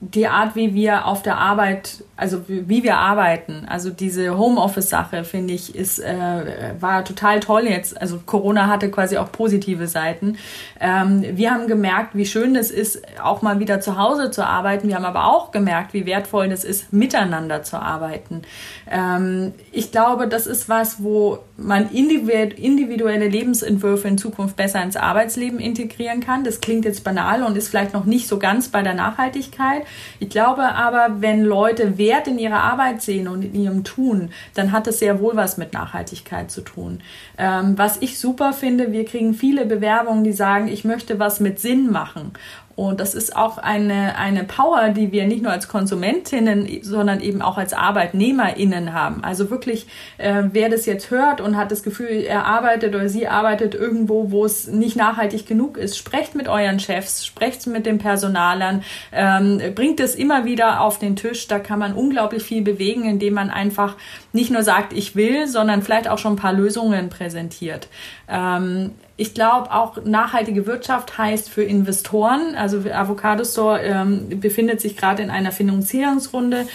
die 0.00 0.26
Art, 0.26 0.54
wie 0.54 0.74
wir 0.74 1.06
auf 1.06 1.22
der 1.22 1.38
Arbeit, 1.38 2.04
also 2.16 2.42
wie 2.46 2.82
wir 2.82 2.96
arbeiten, 2.96 3.66
also 3.68 3.90
diese 3.90 4.36
Homeoffice-Sache, 4.36 5.24
finde 5.24 5.54
ich, 5.54 5.74
ist, 5.74 5.98
äh, 5.98 6.74
war 6.78 7.04
total 7.04 7.40
toll 7.40 7.64
jetzt. 7.64 8.00
Also 8.00 8.20
Corona 8.24 8.66
hatte 8.66 8.90
quasi 8.90 9.16
auch 9.16 9.32
positive 9.32 9.86
Seiten. 9.86 10.36
Ähm, 10.80 11.24
wir 11.32 11.52
haben 11.52 11.66
gemerkt, 11.68 12.14
wie 12.14 12.26
schön 12.26 12.54
es 12.56 12.70
ist, 12.70 13.02
auch 13.22 13.40
mal 13.40 13.60
wieder 13.60 13.80
zu 13.80 13.98
Hause 13.98 14.30
zu 14.30 14.46
arbeiten. 14.46 14.88
Wir 14.88 14.96
haben 14.96 15.04
aber 15.04 15.26
auch 15.26 15.52
gemerkt, 15.52 15.94
wie 15.94 16.06
wertvoll 16.06 16.50
es 16.52 16.64
ist, 16.64 16.92
miteinander 16.92 17.62
zu 17.62 17.78
arbeiten. 17.78 18.42
Ähm, 18.90 19.54
ich 19.72 19.90
glaube, 19.90 20.28
das 20.28 20.46
ist 20.46 20.68
was, 20.68 21.02
wo 21.02 21.38
man 21.56 21.88
individuelle 21.90 23.28
Lebensentwürfe 23.28 24.08
in 24.08 24.18
Zukunft 24.18 24.56
besser 24.56 24.82
ins 24.82 24.96
Arbeitsleben 24.96 25.60
integrieren 25.60 26.20
kann. 26.20 26.44
Das 26.44 26.60
klingt 26.60 26.84
jetzt 26.84 27.04
banal 27.04 27.42
und 27.42 27.56
ist 27.56 27.68
vielleicht 27.68 27.94
noch 27.94 28.04
nicht 28.04 28.28
so 28.28 28.38
ganz 28.38 28.68
bei 28.68 28.82
der 28.82 28.94
Nachhaltigkeit. 28.94 29.83
Ich 30.18 30.28
glaube 30.28 30.62
aber, 30.62 31.20
wenn 31.20 31.42
Leute 31.42 31.98
Wert 31.98 32.28
in 32.28 32.38
ihrer 32.38 32.62
Arbeit 32.62 33.02
sehen 33.02 33.28
und 33.28 33.44
in 33.44 33.54
ihrem 33.54 33.84
Tun, 33.84 34.30
dann 34.54 34.72
hat 34.72 34.86
das 34.86 34.98
sehr 34.98 35.20
wohl 35.20 35.36
was 35.36 35.56
mit 35.56 35.72
Nachhaltigkeit 35.72 36.50
zu 36.50 36.60
tun. 36.60 37.00
Ähm, 37.38 37.76
was 37.76 38.00
ich 38.00 38.18
super 38.18 38.52
finde, 38.52 38.92
wir 38.92 39.04
kriegen 39.04 39.34
viele 39.34 39.66
Bewerbungen, 39.66 40.24
die 40.24 40.32
sagen, 40.32 40.68
ich 40.68 40.84
möchte 40.84 41.18
was 41.18 41.40
mit 41.40 41.60
Sinn 41.60 41.90
machen. 41.90 42.32
Und 42.76 42.98
das 42.98 43.14
ist 43.14 43.36
auch 43.36 43.58
eine, 43.58 44.16
eine 44.16 44.44
Power, 44.44 44.88
die 44.88 45.12
wir 45.12 45.26
nicht 45.26 45.42
nur 45.42 45.52
als 45.52 45.68
Konsumentinnen, 45.68 46.68
sondern 46.82 47.20
eben 47.20 47.40
auch 47.40 47.56
als 47.56 47.72
ArbeitnehmerInnen 47.72 48.92
haben. 48.92 49.22
Also 49.22 49.50
wirklich, 49.50 49.86
äh, 50.18 50.44
wer 50.50 50.68
das 50.68 50.84
jetzt 50.86 51.10
hört 51.10 51.40
und 51.40 51.56
hat 51.56 51.70
das 51.70 51.82
Gefühl, 51.82 52.24
er 52.26 52.46
arbeitet 52.46 52.94
oder 52.94 53.08
sie 53.08 53.28
arbeitet 53.28 53.74
irgendwo, 53.74 54.30
wo 54.30 54.44
es 54.44 54.66
nicht 54.66 54.96
nachhaltig 54.96 55.46
genug 55.46 55.76
ist, 55.76 55.96
sprecht 55.96 56.34
mit 56.34 56.48
euren 56.48 56.80
Chefs, 56.80 57.24
sprecht 57.24 57.66
mit 57.66 57.86
den 57.86 57.98
Personalern, 57.98 58.82
ähm, 59.12 59.60
bringt 59.74 60.00
es 60.00 60.16
immer 60.16 60.44
wieder 60.44 60.80
auf 60.80 60.98
den 60.98 61.14
Tisch. 61.14 61.46
Da 61.46 61.60
kann 61.60 61.78
man 61.78 61.92
unglaublich 61.92 62.42
viel 62.42 62.62
bewegen, 62.62 63.04
indem 63.04 63.34
man 63.34 63.50
einfach 63.50 63.96
nicht 64.32 64.50
nur 64.50 64.64
sagt, 64.64 64.92
ich 64.92 65.14
will, 65.14 65.46
sondern 65.46 65.82
vielleicht 65.82 66.08
auch 66.08 66.18
schon 66.18 66.32
ein 66.32 66.36
paar 66.36 66.52
Lösungen 66.52 67.08
präsentiert. 67.08 67.88
Ähm, 68.28 68.90
ich 69.16 69.32
glaube 69.32 69.70
auch 69.70 70.04
nachhaltige 70.04 70.66
Wirtschaft 70.66 71.18
heißt 71.18 71.48
für 71.48 71.62
Investoren, 71.62 72.56
also 72.56 72.78
Avocado 72.92 73.44
Store 73.44 73.80
ähm, 73.80 74.40
befindet 74.40 74.80
sich 74.80 74.96
gerade 74.96 75.22
in 75.22 75.30
einer 75.30 75.52
Finanzierungsrunde. 75.52 76.66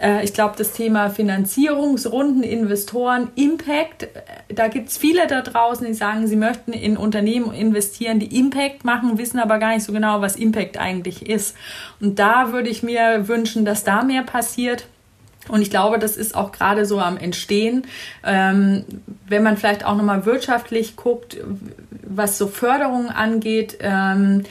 Äh, 0.00 0.24
ich 0.24 0.32
glaube, 0.32 0.54
das 0.56 0.72
Thema 0.72 1.10
Finanzierungsrunden, 1.10 2.44
Investoren, 2.44 3.32
Impact, 3.34 4.04
äh, 4.04 4.08
da 4.54 4.68
gibt 4.68 4.90
es 4.90 4.98
viele 4.98 5.26
da 5.26 5.42
draußen, 5.42 5.86
die 5.86 5.94
sagen, 5.94 6.28
sie 6.28 6.36
möchten 6.36 6.72
in 6.72 6.96
Unternehmen 6.96 7.52
investieren, 7.52 8.20
die 8.20 8.38
Impact 8.38 8.84
machen, 8.84 9.18
wissen 9.18 9.40
aber 9.40 9.58
gar 9.58 9.74
nicht 9.74 9.84
so 9.84 9.92
genau, 9.92 10.20
was 10.20 10.36
Impact 10.36 10.78
eigentlich 10.78 11.28
ist. 11.28 11.56
Und 12.00 12.20
da 12.20 12.52
würde 12.52 12.68
ich 12.68 12.84
mir 12.84 13.26
wünschen, 13.26 13.64
dass 13.64 13.82
da 13.82 14.04
mehr 14.04 14.22
passiert. 14.22 14.86
Und 15.48 15.62
ich 15.62 15.70
glaube, 15.70 15.98
das 15.98 16.16
ist 16.16 16.34
auch 16.34 16.52
gerade 16.52 16.86
so 16.86 17.00
am 17.00 17.16
Entstehen. 17.16 17.86
Ähm, 18.24 18.84
wenn 19.26 19.42
man 19.42 19.56
vielleicht 19.56 19.84
auch 19.84 19.96
nochmal 19.96 20.26
wirtschaftlich 20.26 20.96
guckt, 20.96 21.38
was 21.90 22.38
so 22.38 22.46
Förderung 22.46 23.08
angeht, 23.08 23.78
ähm, 23.80 24.44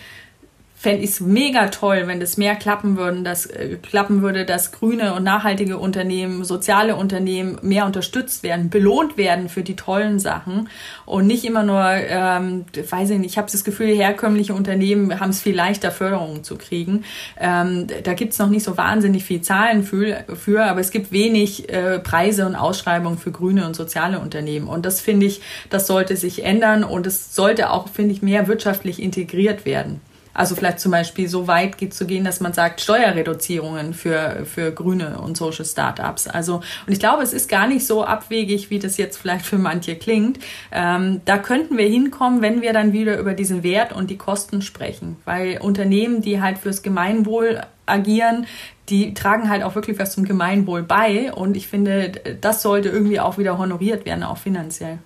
fände 0.80 1.04
ich 1.04 1.10
es 1.10 1.20
mega 1.22 1.70
toll, 1.70 2.04
wenn 2.06 2.20
das 2.20 2.38
mehr 2.38 2.56
klappen 2.56 2.98
würden, 2.98 3.24
dass 3.24 3.48
äh, 3.48 3.78
klappen 3.82 4.22
würde, 4.22 4.46
dass 4.46 4.72
grüne 4.72 5.16
und 5.16 5.24
nachhaltige 5.24 5.80
Unternehmen, 5.80 6.44
soziale 6.44 6.96
Unternehmen 6.96 7.58
mehr 7.64 7.88
unterstützt 7.88 8.44
werden, 8.44 8.70
belohnt 8.70 9.18
werden 9.18 9.50
für 9.50 9.64
die 9.64 9.76
tollen 9.76 10.20
Sachen 10.20 10.70
und 11.08 11.26
nicht 11.26 11.46
immer 11.46 11.64
nur, 11.64 11.84
ähm, 11.84 12.66
weiß 12.76 13.10
ich 13.10 13.18
nicht, 13.18 13.32
ich 13.32 13.38
habe 13.40 13.52
das 13.52 13.64
Gefühl, 13.64 13.88
herkömmliche 13.88 14.54
Unternehmen 14.54 15.20
haben 15.20 15.32
es 15.32 15.42
viel 15.42 15.56
leichter, 15.56 15.90
Förderungen 15.90 16.44
zu 16.44 16.58
kriegen. 16.58 17.06
Ähm, 17.40 17.88
da 18.04 18.14
gibt 18.14 18.34
es 18.34 18.40
noch 18.40 18.50
nicht 18.50 18.64
so 18.64 18.78
wahnsinnig 18.78 19.24
viel 19.24 19.42
Zahlen 19.42 19.82
für, 19.82 20.26
für 20.36 20.64
aber 20.64 20.80
es 20.80 20.92
gibt 20.92 21.12
wenig 21.12 21.74
äh, 21.74 21.98
Preise 21.98 22.46
und 22.46 22.56
Ausschreibungen 22.56 23.18
für 23.18 23.32
grüne 23.32 23.66
und 23.66 23.76
soziale 23.76 24.20
Unternehmen 24.20 24.68
und 24.68 24.86
das 24.86 25.02
finde 25.02 25.26
ich, 25.26 25.42
das 25.72 25.88
sollte 25.88 26.16
sich 26.18 26.44
ändern 26.46 26.84
und 26.84 27.08
es 27.08 27.34
sollte 27.34 27.72
auch, 27.72 27.90
finde 27.90 28.14
ich, 28.14 28.22
mehr 28.22 28.48
wirtschaftlich 28.48 29.02
integriert 29.02 29.66
werden. 29.66 30.02
Also 30.38 30.54
vielleicht 30.54 30.80
zum 30.80 30.92
Beispiel 30.92 31.28
so 31.28 31.48
weit 31.48 31.80
geht 31.80 31.96
zu 31.96 32.06
gehen, 32.06 32.24
dass 32.24 32.40
man 32.42 32.54
sagt, 32.54 32.80
Steuerreduzierungen 32.80 33.96
für, 33.96 34.46
für 34.46 34.72
grüne 34.72 35.20
und 35.20 35.36
Social 35.36 35.66
Startups. 35.66 36.28
Also, 36.28 36.58
und 36.86 36.94
ich 36.94 37.00
glaube, 37.00 37.24
es 37.24 37.34
ist 37.34 37.50
gar 37.50 37.66
nicht 37.66 37.88
so 37.88 38.06
abwegig, 38.06 38.70
wie 38.70 38.78
das 38.78 38.98
jetzt 38.98 39.18
vielleicht 39.18 39.48
für 39.48 39.58
manche 39.58 39.96
klingt. 39.96 40.38
Ähm, 40.72 41.22
da 41.26 41.40
könnten 41.40 41.76
wir 41.80 41.88
hinkommen, 41.88 42.44
wenn 42.44 42.62
wir 42.62 42.72
dann 42.72 42.94
wieder 42.94 43.18
über 43.18 43.34
diesen 43.34 43.64
Wert 43.64 43.94
und 43.94 44.12
die 44.12 44.18
Kosten 44.18 44.62
sprechen. 44.62 45.18
Weil 45.26 45.58
Unternehmen, 45.60 46.22
die 46.22 46.40
halt 46.40 46.60
fürs 46.60 46.84
Gemeinwohl 46.84 47.62
agieren, 47.88 48.46
die 48.90 49.16
tragen 49.16 49.50
halt 49.50 49.64
auch 49.64 49.74
wirklich 49.74 49.98
was 49.98 50.12
zum 50.12 50.24
Gemeinwohl 50.24 50.84
bei. 50.84 51.34
Und 51.34 51.58
ich 51.58 51.68
finde, 51.68 52.12
das 52.40 52.62
sollte 52.62 52.90
irgendwie 52.90 53.20
auch 53.20 53.40
wieder 53.40 53.58
honoriert 53.58 54.06
werden, 54.06 54.24
auch 54.24 54.38
finanziell. 54.38 55.00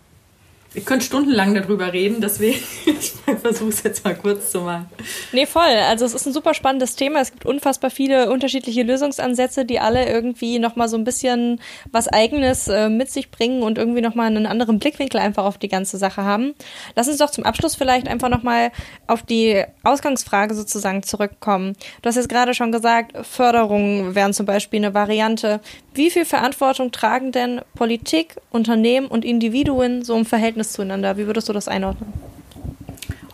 Ich 0.74 0.86
könnte 0.86 1.06
stundenlang 1.06 1.54
darüber 1.54 1.92
reden, 1.92 2.22
deswegen 2.22 2.60
ich 2.86 3.12
versuche 3.42 3.70
es 3.70 3.84
jetzt 3.84 4.06
mal 4.06 4.16
kurz 4.16 4.52
zu 4.52 4.62
machen. 4.62 4.90
Nee, 5.34 5.46
voll. 5.46 5.64
Also 5.64 6.06
es 6.06 6.14
ist 6.14 6.26
ein 6.26 6.32
super 6.32 6.54
spannendes 6.54 6.96
Thema. 6.96 7.20
Es 7.20 7.32
gibt 7.32 7.46
unfassbar 7.46 7.90
viele 7.90 8.32
unterschiedliche 8.32 8.84
Lösungsansätze, 8.84 9.66
die 9.66 9.82
alle 9.82 10.08
irgendwie 10.08 10.60
nochmal 10.60 10.88
so 10.88 10.96
ein 10.96 11.04
bisschen 11.04 11.60
was 11.92 12.08
Eigenes 12.08 12.70
äh, 12.70 12.88
mit 12.88 13.12
sich 13.12 13.32
bringen 13.32 13.64
und 13.64 13.78
irgendwie 13.78 14.00
nochmal 14.00 14.28
einen 14.28 14.46
anderen 14.46 14.80
Blickwinkel 14.80 15.20
einfach 15.20 15.44
auf 15.44 15.58
die 15.58 15.68
ganze 15.68 15.98
Sache 15.98 16.24
haben. 16.24 16.54
Lass 16.96 17.10
uns 17.10 17.18
doch 17.18 17.32
zum 17.32 17.44
Abschluss 17.44 17.76
vielleicht 17.76 18.08
einfach 18.08 18.30
nochmal 18.30 18.72
auf 19.08 19.24
die 19.24 19.64
Ausgangsfrage 19.84 20.56
sozusagen 20.56 21.04
zurückkommen. 21.04 21.74
Du 22.02 22.08
hast 22.08 22.16
jetzt 22.16 22.30
gerade 22.30 22.54
schon 22.54 22.72
gesagt, 22.72 23.26
Förderungen 23.26 24.16
wären 24.16 24.34
zum 24.34 24.46
Beispiel 24.46 24.80
eine 24.80 24.94
Variante. 24.94 25.60
Wie 25.94 26.10
viel 26.10 26.24
Verantwortung 26.24 26.94
tragen 26.94 27.34
denn 27.34 27.60
Politik, 27.76 28.38
Unternehmen 28.52 29.08
und 29.08 29.26
Individuen 29.26 30.06
so 30.06 30.16
im 30.16 30.26
Verhältnis 30.26 30.61
zueinander? 30.70 31.18
Wie 31.18 31.28
würdest 31.28 31.50
du 31.50 31.54
das 31.54 31.68
einordnen? 31.68 32.14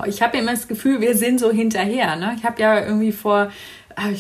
Ich 0.06 0.22
habe 0.22 0.38
immer 0.38 0.52
das 0.52 0.68
Gefühl, 0.68 1.02
wir 1.02 1.16
sind 1.16 1.40
so 1.40 1.52
hinterher. 1.52 2.16
Ne? 2.16 2.36
Ich 2.38 2.46
habe 2.46 2.62
ja 2.62 2.80
irgendwie 2.86 3.12
vor 3.12 3.50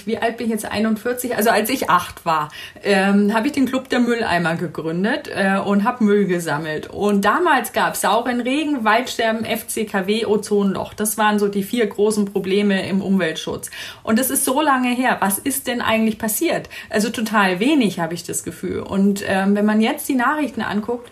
wie 0.06 0.18
alt 0.18 0.38
bin 0.38 0.48
ich 0.48 0.54
jetzt? 0.54 0.66
41? 0.66 1.36
Also 1.36 1.50
als 1.50 1.70
ich 1.70 1.90
acht 1.90 2.26
war, 2.26 2.50
ähm, 2.84 3.34
habe 3.34 3.48
ich 3.48 3.54
den 3.54 3.68
Club 3.68 3.90
der 3.90 4.00
Mülleimer 4.00 4.56
gegründet 4.56 5.30
äh, 5.34 5.60
und 5.60 5.84
habe 5.84 6.04
Müll 6.04 6.26
gesammelt. 6.26 6.88
Und 6.88 7.26
damals 7.26 7.74
gab 7.74 7.94
es 7.94 8.02
sauren 8.02 8.42
Regen, 8.42 8.84
Waldsterben, 8.84 9.46
FCKW, 9.46 10.26
Ozonloch. 10.26 10.94
Das 10.94 11.18
waren 11.18 11.38
so 11.38 11.48
die 11.48 11.64
vier 11.64 11.86
großen 11.86 12.26
Probleme 12.26 12.88
im 12.88 13.02
Umweltschutz. 13.02 13.70
Und 14.04 14.18
das 14.18 14.32
ist 14.32 14.46
so 14.46 14.62
lange 14.62 14.90
her. 14.90 15.18
Was 15.20 15.38
ist 15.38 15.68
denn 15.68 15.82
eigentlich 15.82 16.18
passiert? 16.18 16.70
Also 16.90 17.10
total 17.10 17.60
wenig, 17.60 18.00
habe 18.00 18.16
ich 18.16 18.24
das 18.24 18.44
Gefühl. 18.44 18.80
Und 18.80 19.24
ähm, 19.28 19.56
wenn 19.56 19.66
man 19.66 19.80
jetzt 19.80 20.10
die 20.10 20.16
Nachrichten 20.16 20.62
anguckt, 20.62 21.12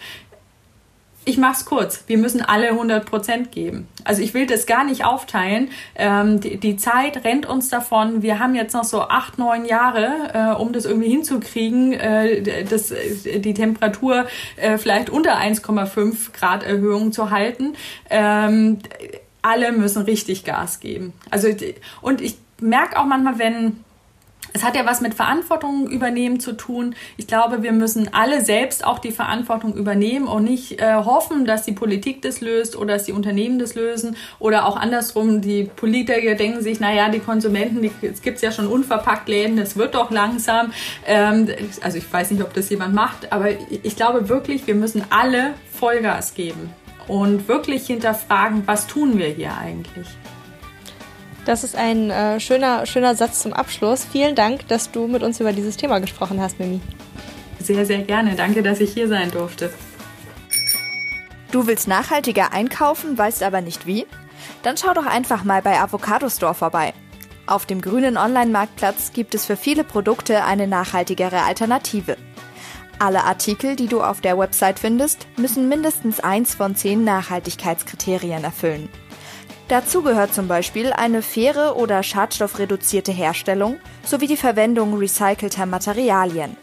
ich 1.26 1.38
mach's 1.38 1.66
kurz. 1.66 2.04
Wir 2.08 2.18
müssen 2.18 2.42
alle 2.42 2.70
100 2.70 3.06
Prozent 3.06 3.52
geben. 3.52 3.88
Also 4.04 4.22
ich 4.22 4.34
will 4.34 4.46
das 4.46 4.68
gar 4.68 4.84
nicht 4.84 5.04
aufteilen. 5.04 5.70
Ähm, 5.96 6.40
die, 6.40 6.58
die, 6.58 6.78
Zeit 6.78 7.24
rennt 7.24 7.48
uns 7.48 7.70
davon. 7.70 8.22
Wir 8.22 8.40
haben 8.40 8.54
jetzt 8.54 8.74
noch 8.74 8.84
so 8.84 9.02
acht, 9.02 9.40
neun 9.40 9.66
Jahre, 9.66 10.12
äh, 10.34 10.62
um 10.62 10.72
das 10.72 10.86
irgendwie 10.86 11.10
hinzukriegen, 11.10 11.94
äh, 11.94 12.64
das, 12.64 12.94
die 13.26 13.54
Temperatur 13.54 14.28
äh, 14.56 14.78
vielleicht 14.78 15.10
unter 15.10 15.38
1,5 15.38 16.32
Grad 16.34 16.64
Erhöhung 16.64 17.12
zu 17.12 17.32
halten. 17.32 17.74
Ähm, 18.10 18.80
alle 19.42 19.72
müssen 19.72 20.04
richtig 20.04 20.44
Gas 20.44 20.80
geben. 20.80 21.14
Also 21.32 21.48
und 22.02 22.22
ich 22.22 22.38
merke 22.62 23.00
auch 23.00 23.06
manchmal, 23.06 23.40
wenn 23.40 23.84
es 24.56 24.64
hat 24.64 24.78
ja 24.78 24.86
was 24.86 25.02
mit 25.02 25.14
Verantwortung 25.14 25.90
übernehmen 25.90 26.40
zu 26.40 26.54
tun. 26.54 26.96
Ich 27.18 27.28
glaube, 27.28 27.62
wir 27.62 27.74
müssen 27.74 28.14
alle 28.14 28.40
selbst 28.40 28.86
auch 28.86 29.00
die 29.00 29.12
Verantwortung 29.12 29.74
übernehmen 29.76 30.28
und 30.28 30.46
nicht 30.46 30.82
äh, 30.82 30.94
hoffen, 30.94 31.44
dass 31.44 31.64
die 31.64 31.74
Politik 31.74 32.22
das 32.22 32.40
löst 32.40 32.78
oder 32.78 32.94
dass 32.94 33.04
die 33.04 33.12
Unternehmen 33.12 33.60
das 33.60 33.76
lösen 33.76 34.16
oder 34.40 34.66
auch 34.66 34.78
andersrum. 34.78 35.42
Die 35.42 35.66
Politiker 35.66 36.36
denken 36.36 36.62
sich, 36.62 36.80
naja, 36.80 37.10
die 37.10 37.20
Konsumenten, 37.20 37.82
die, 37.82 37.92
es 38.02 38.22
gibt 38.22 38.42
ja 38.42 38.54
schon 38.54 38.68
unverpackt 38.68 39.28
Läden, 39.28 39.58
das 39.58 39.76
wird 39.76 39.94
doch 39.94 40.10
langsam. 40.10 40.72
Ähm, 41.06 41.50
also 41.82 41.98
ich 41.98 42.12
weiß 42.12 42.32
nicht, 42.32 42.42
ob 42.42 42.54
das 42.54 42.70
jemand 42.70 42.96
macht, 42.96 43.34
aber 43.34 43.50
ich 43.50 43.98
glaube 43.98 44.30
wirklich, 44.30 44.68
wir 44.68 44.76
müssen 44.76 45.04
alle 45.10 45.54
Vollgas 45.74 46.34
geben 46.34 46.74
und 47.10 47.50
wirklich 47.50 47.88
hinterfragen, 47.88 48.64
was 48.66 48.88
tun 48.88 49.18
wir 49.18 49.28
hier 49.28 49.52
eigentlich. 49.58 50.08
Das 51.46 51.64
ist 51.64 51.76
ein 51.76 52.10
äh, 52.10 52.40
schöner, 52.40 52.88
schöner 52.88 53.16
Satz 53.16 53.42
zum 53.42 53.54
Abschluss. 53.54 54.04
Vielen 54.04 54.36
Dank, 54.36 54.68
dass 54.68 54.92
du 54.92 55.08
mit 55.08 55.22
uns 55.22 55.40
über 55.40 55.54
dieses 55.54 55.78
Thema 55.78 56.00
gesprochen 56.00 56.42
hast, 56.42 56.60
Mimi. 56.60 56.82
Sehr, 57.60 57.86
sehr 57.86 58.00
gerne. 58.00 58.36
Danke, 58.36 58.64
dass 58.64 58.80
ich 58.80 58.94
hier 58.94 59.08
sein 59.08 59.30
durfte. 59.32 59.72
Du 61.52 61.68
willst 61.68 61.88
nachhaltiger 61.88 62.52
einkaufen, 62.52 63.18
weißt 63.18 63.44
aber 63.44 63.62
nicht 63.62 63.86
wie? 63.86 64.08
Dann 64.64 64.76
schau 64.78 64.94
doch 64.94 65.06
einfach 65.06 65.44
mal 65.44 65.62
bei 65.62 65.80
Avocado 65.80 66.30
Store 66.30 66.56
vorbei. 66.56 66.94
Auf 67.46 67.68
dem 67.68 67.80
grünen 67.80 68.18
Online-Marktplatz 68.18 69.14
gibt 69.14 69.36
es 69.36 69.46
für 69.46 69.56
viele 69.56 69.84
Produkte 69.84 70.44
eine 70.44 70.68
nachhaltigere 70.68 71.44
Alternative. 71.44 72.18
Alle 72.98 73.24
Artikel, 73.24 73.76
die 73.76 73.88
du 73.88 74.02
auf 74.02 74.20
der 74.20 74.38
Website 74.40 74.80
findest, 74.80 75.28
müssen 75.38 75.70
mindestens 75.70 76.20
eins 76.20 76.56
von 76.56 76.76
zehn 76.76 77.04
Nachhaltigkeitskriterien 77.04 78.44
erfüllen. 78.44 78.90
Dazu 79.68 80.04
gehört 80.04 80.34
zum 80.34 80.48
Beispiel 80.48 80.94
eine 80.94 81.24
faire 81.24 81.76
oder 81.76 82.04
schadstoffreduzierte 82.04 83.12
Herstellung 83.12 83.78
sowie 84.04 84.28
die 84.28 84.38
Verwendung 84.38 84.96
recycelter 84.96 85.66
Materialien. 85.66 86.56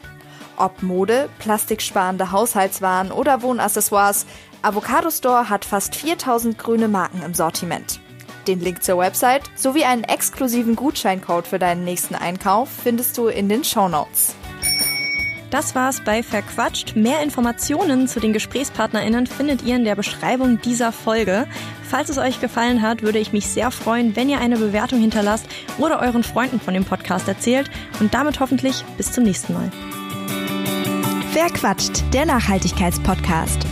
Ob 0.57 0.83
Mode, 0.83 1.29
plastiksparende 1.41 2.31
Haushaltswaren 2.31 3.11
oder 3.11 3.43
Wohnaccessoires, 3.43 4.27
Avocado 4.63 5.11
Store 5.11 5.49
hat 5.49 5.65
fast 5.65 5.97
4000 5.97 6.57
grüne 6.57 6.87
Marken 6.87 7.23
im 7.23 7.35
Sortiment. 7.35 7.99
Den 8.47 8.61
Link 8.61 8.85
zur 8.85 8.99
Website 8.99 9.43
sowie 9.57 9.85
einen 9.85 10.05
exklusiven 10.05 10.77
Gutscheincode 10.77 11.49
für 11.49 11.59
deinen 11.59 11.85
nächsten 11.85 12.15
Einkauf 12.15 12.69
findest 12.71 13.19
du 13.19 13.27
in 13.27 13.49
den 13.49 13.65
Show 13.65 13.89
Notes. 13.89 14.37
Das 15.51 15.75
war's 15.75 16.01
bei 16.03 16.23
Verquatscht. 16.23 16.97
Mehr 16.97 17.23
Informationen 17.23 18.09
zu 18.09 18.21
den 18.21 18.33
GesprächspartnerInnen 18.33 19.27
findet 19.27 19.63
ihr 19.63 19.77
in 19.77 19.85
der 19.85 19.97
Beschreibung 19.97 20.61
dieser 20.63 20.93
Folge. 20.93 21.47
Falls 21.93 22.09
es 22.09 22.17
euch 22.17 22.41
gefallen 22.41 22.81
hat, 22.81 23.03
würde 23.03 23.19
ich 23.19 23.35
mich 23.35 23.47
sehr 23.47 23.71
freuen, 23.71 24.17
wenn 24.17 24.31
ihr 24.31 24.41
eine 24.41 24.57
Bewertung 24.57 24.99
hinterlasst 24.99 25.47
oder 25.77 26.01
euren 26.01 26.23
Freunden 26.23 26.59
von 26.59 26.73
dem 26.73 26.87
Podcast 26.87 27.29
erzählt 27.29 27.71
und 28.01 28.15
damit 28.15 28.41
hoffentlich 28.41 28.83
bis 28.97 29.13
zum 29.13 29.25
nächsten 29.25 29.53
Mal. 29.53 29.71
Verquatscht, 31.35 32.03
der 32.15 32.25
Nachhaltigkeitspodcast. 32.25 33.67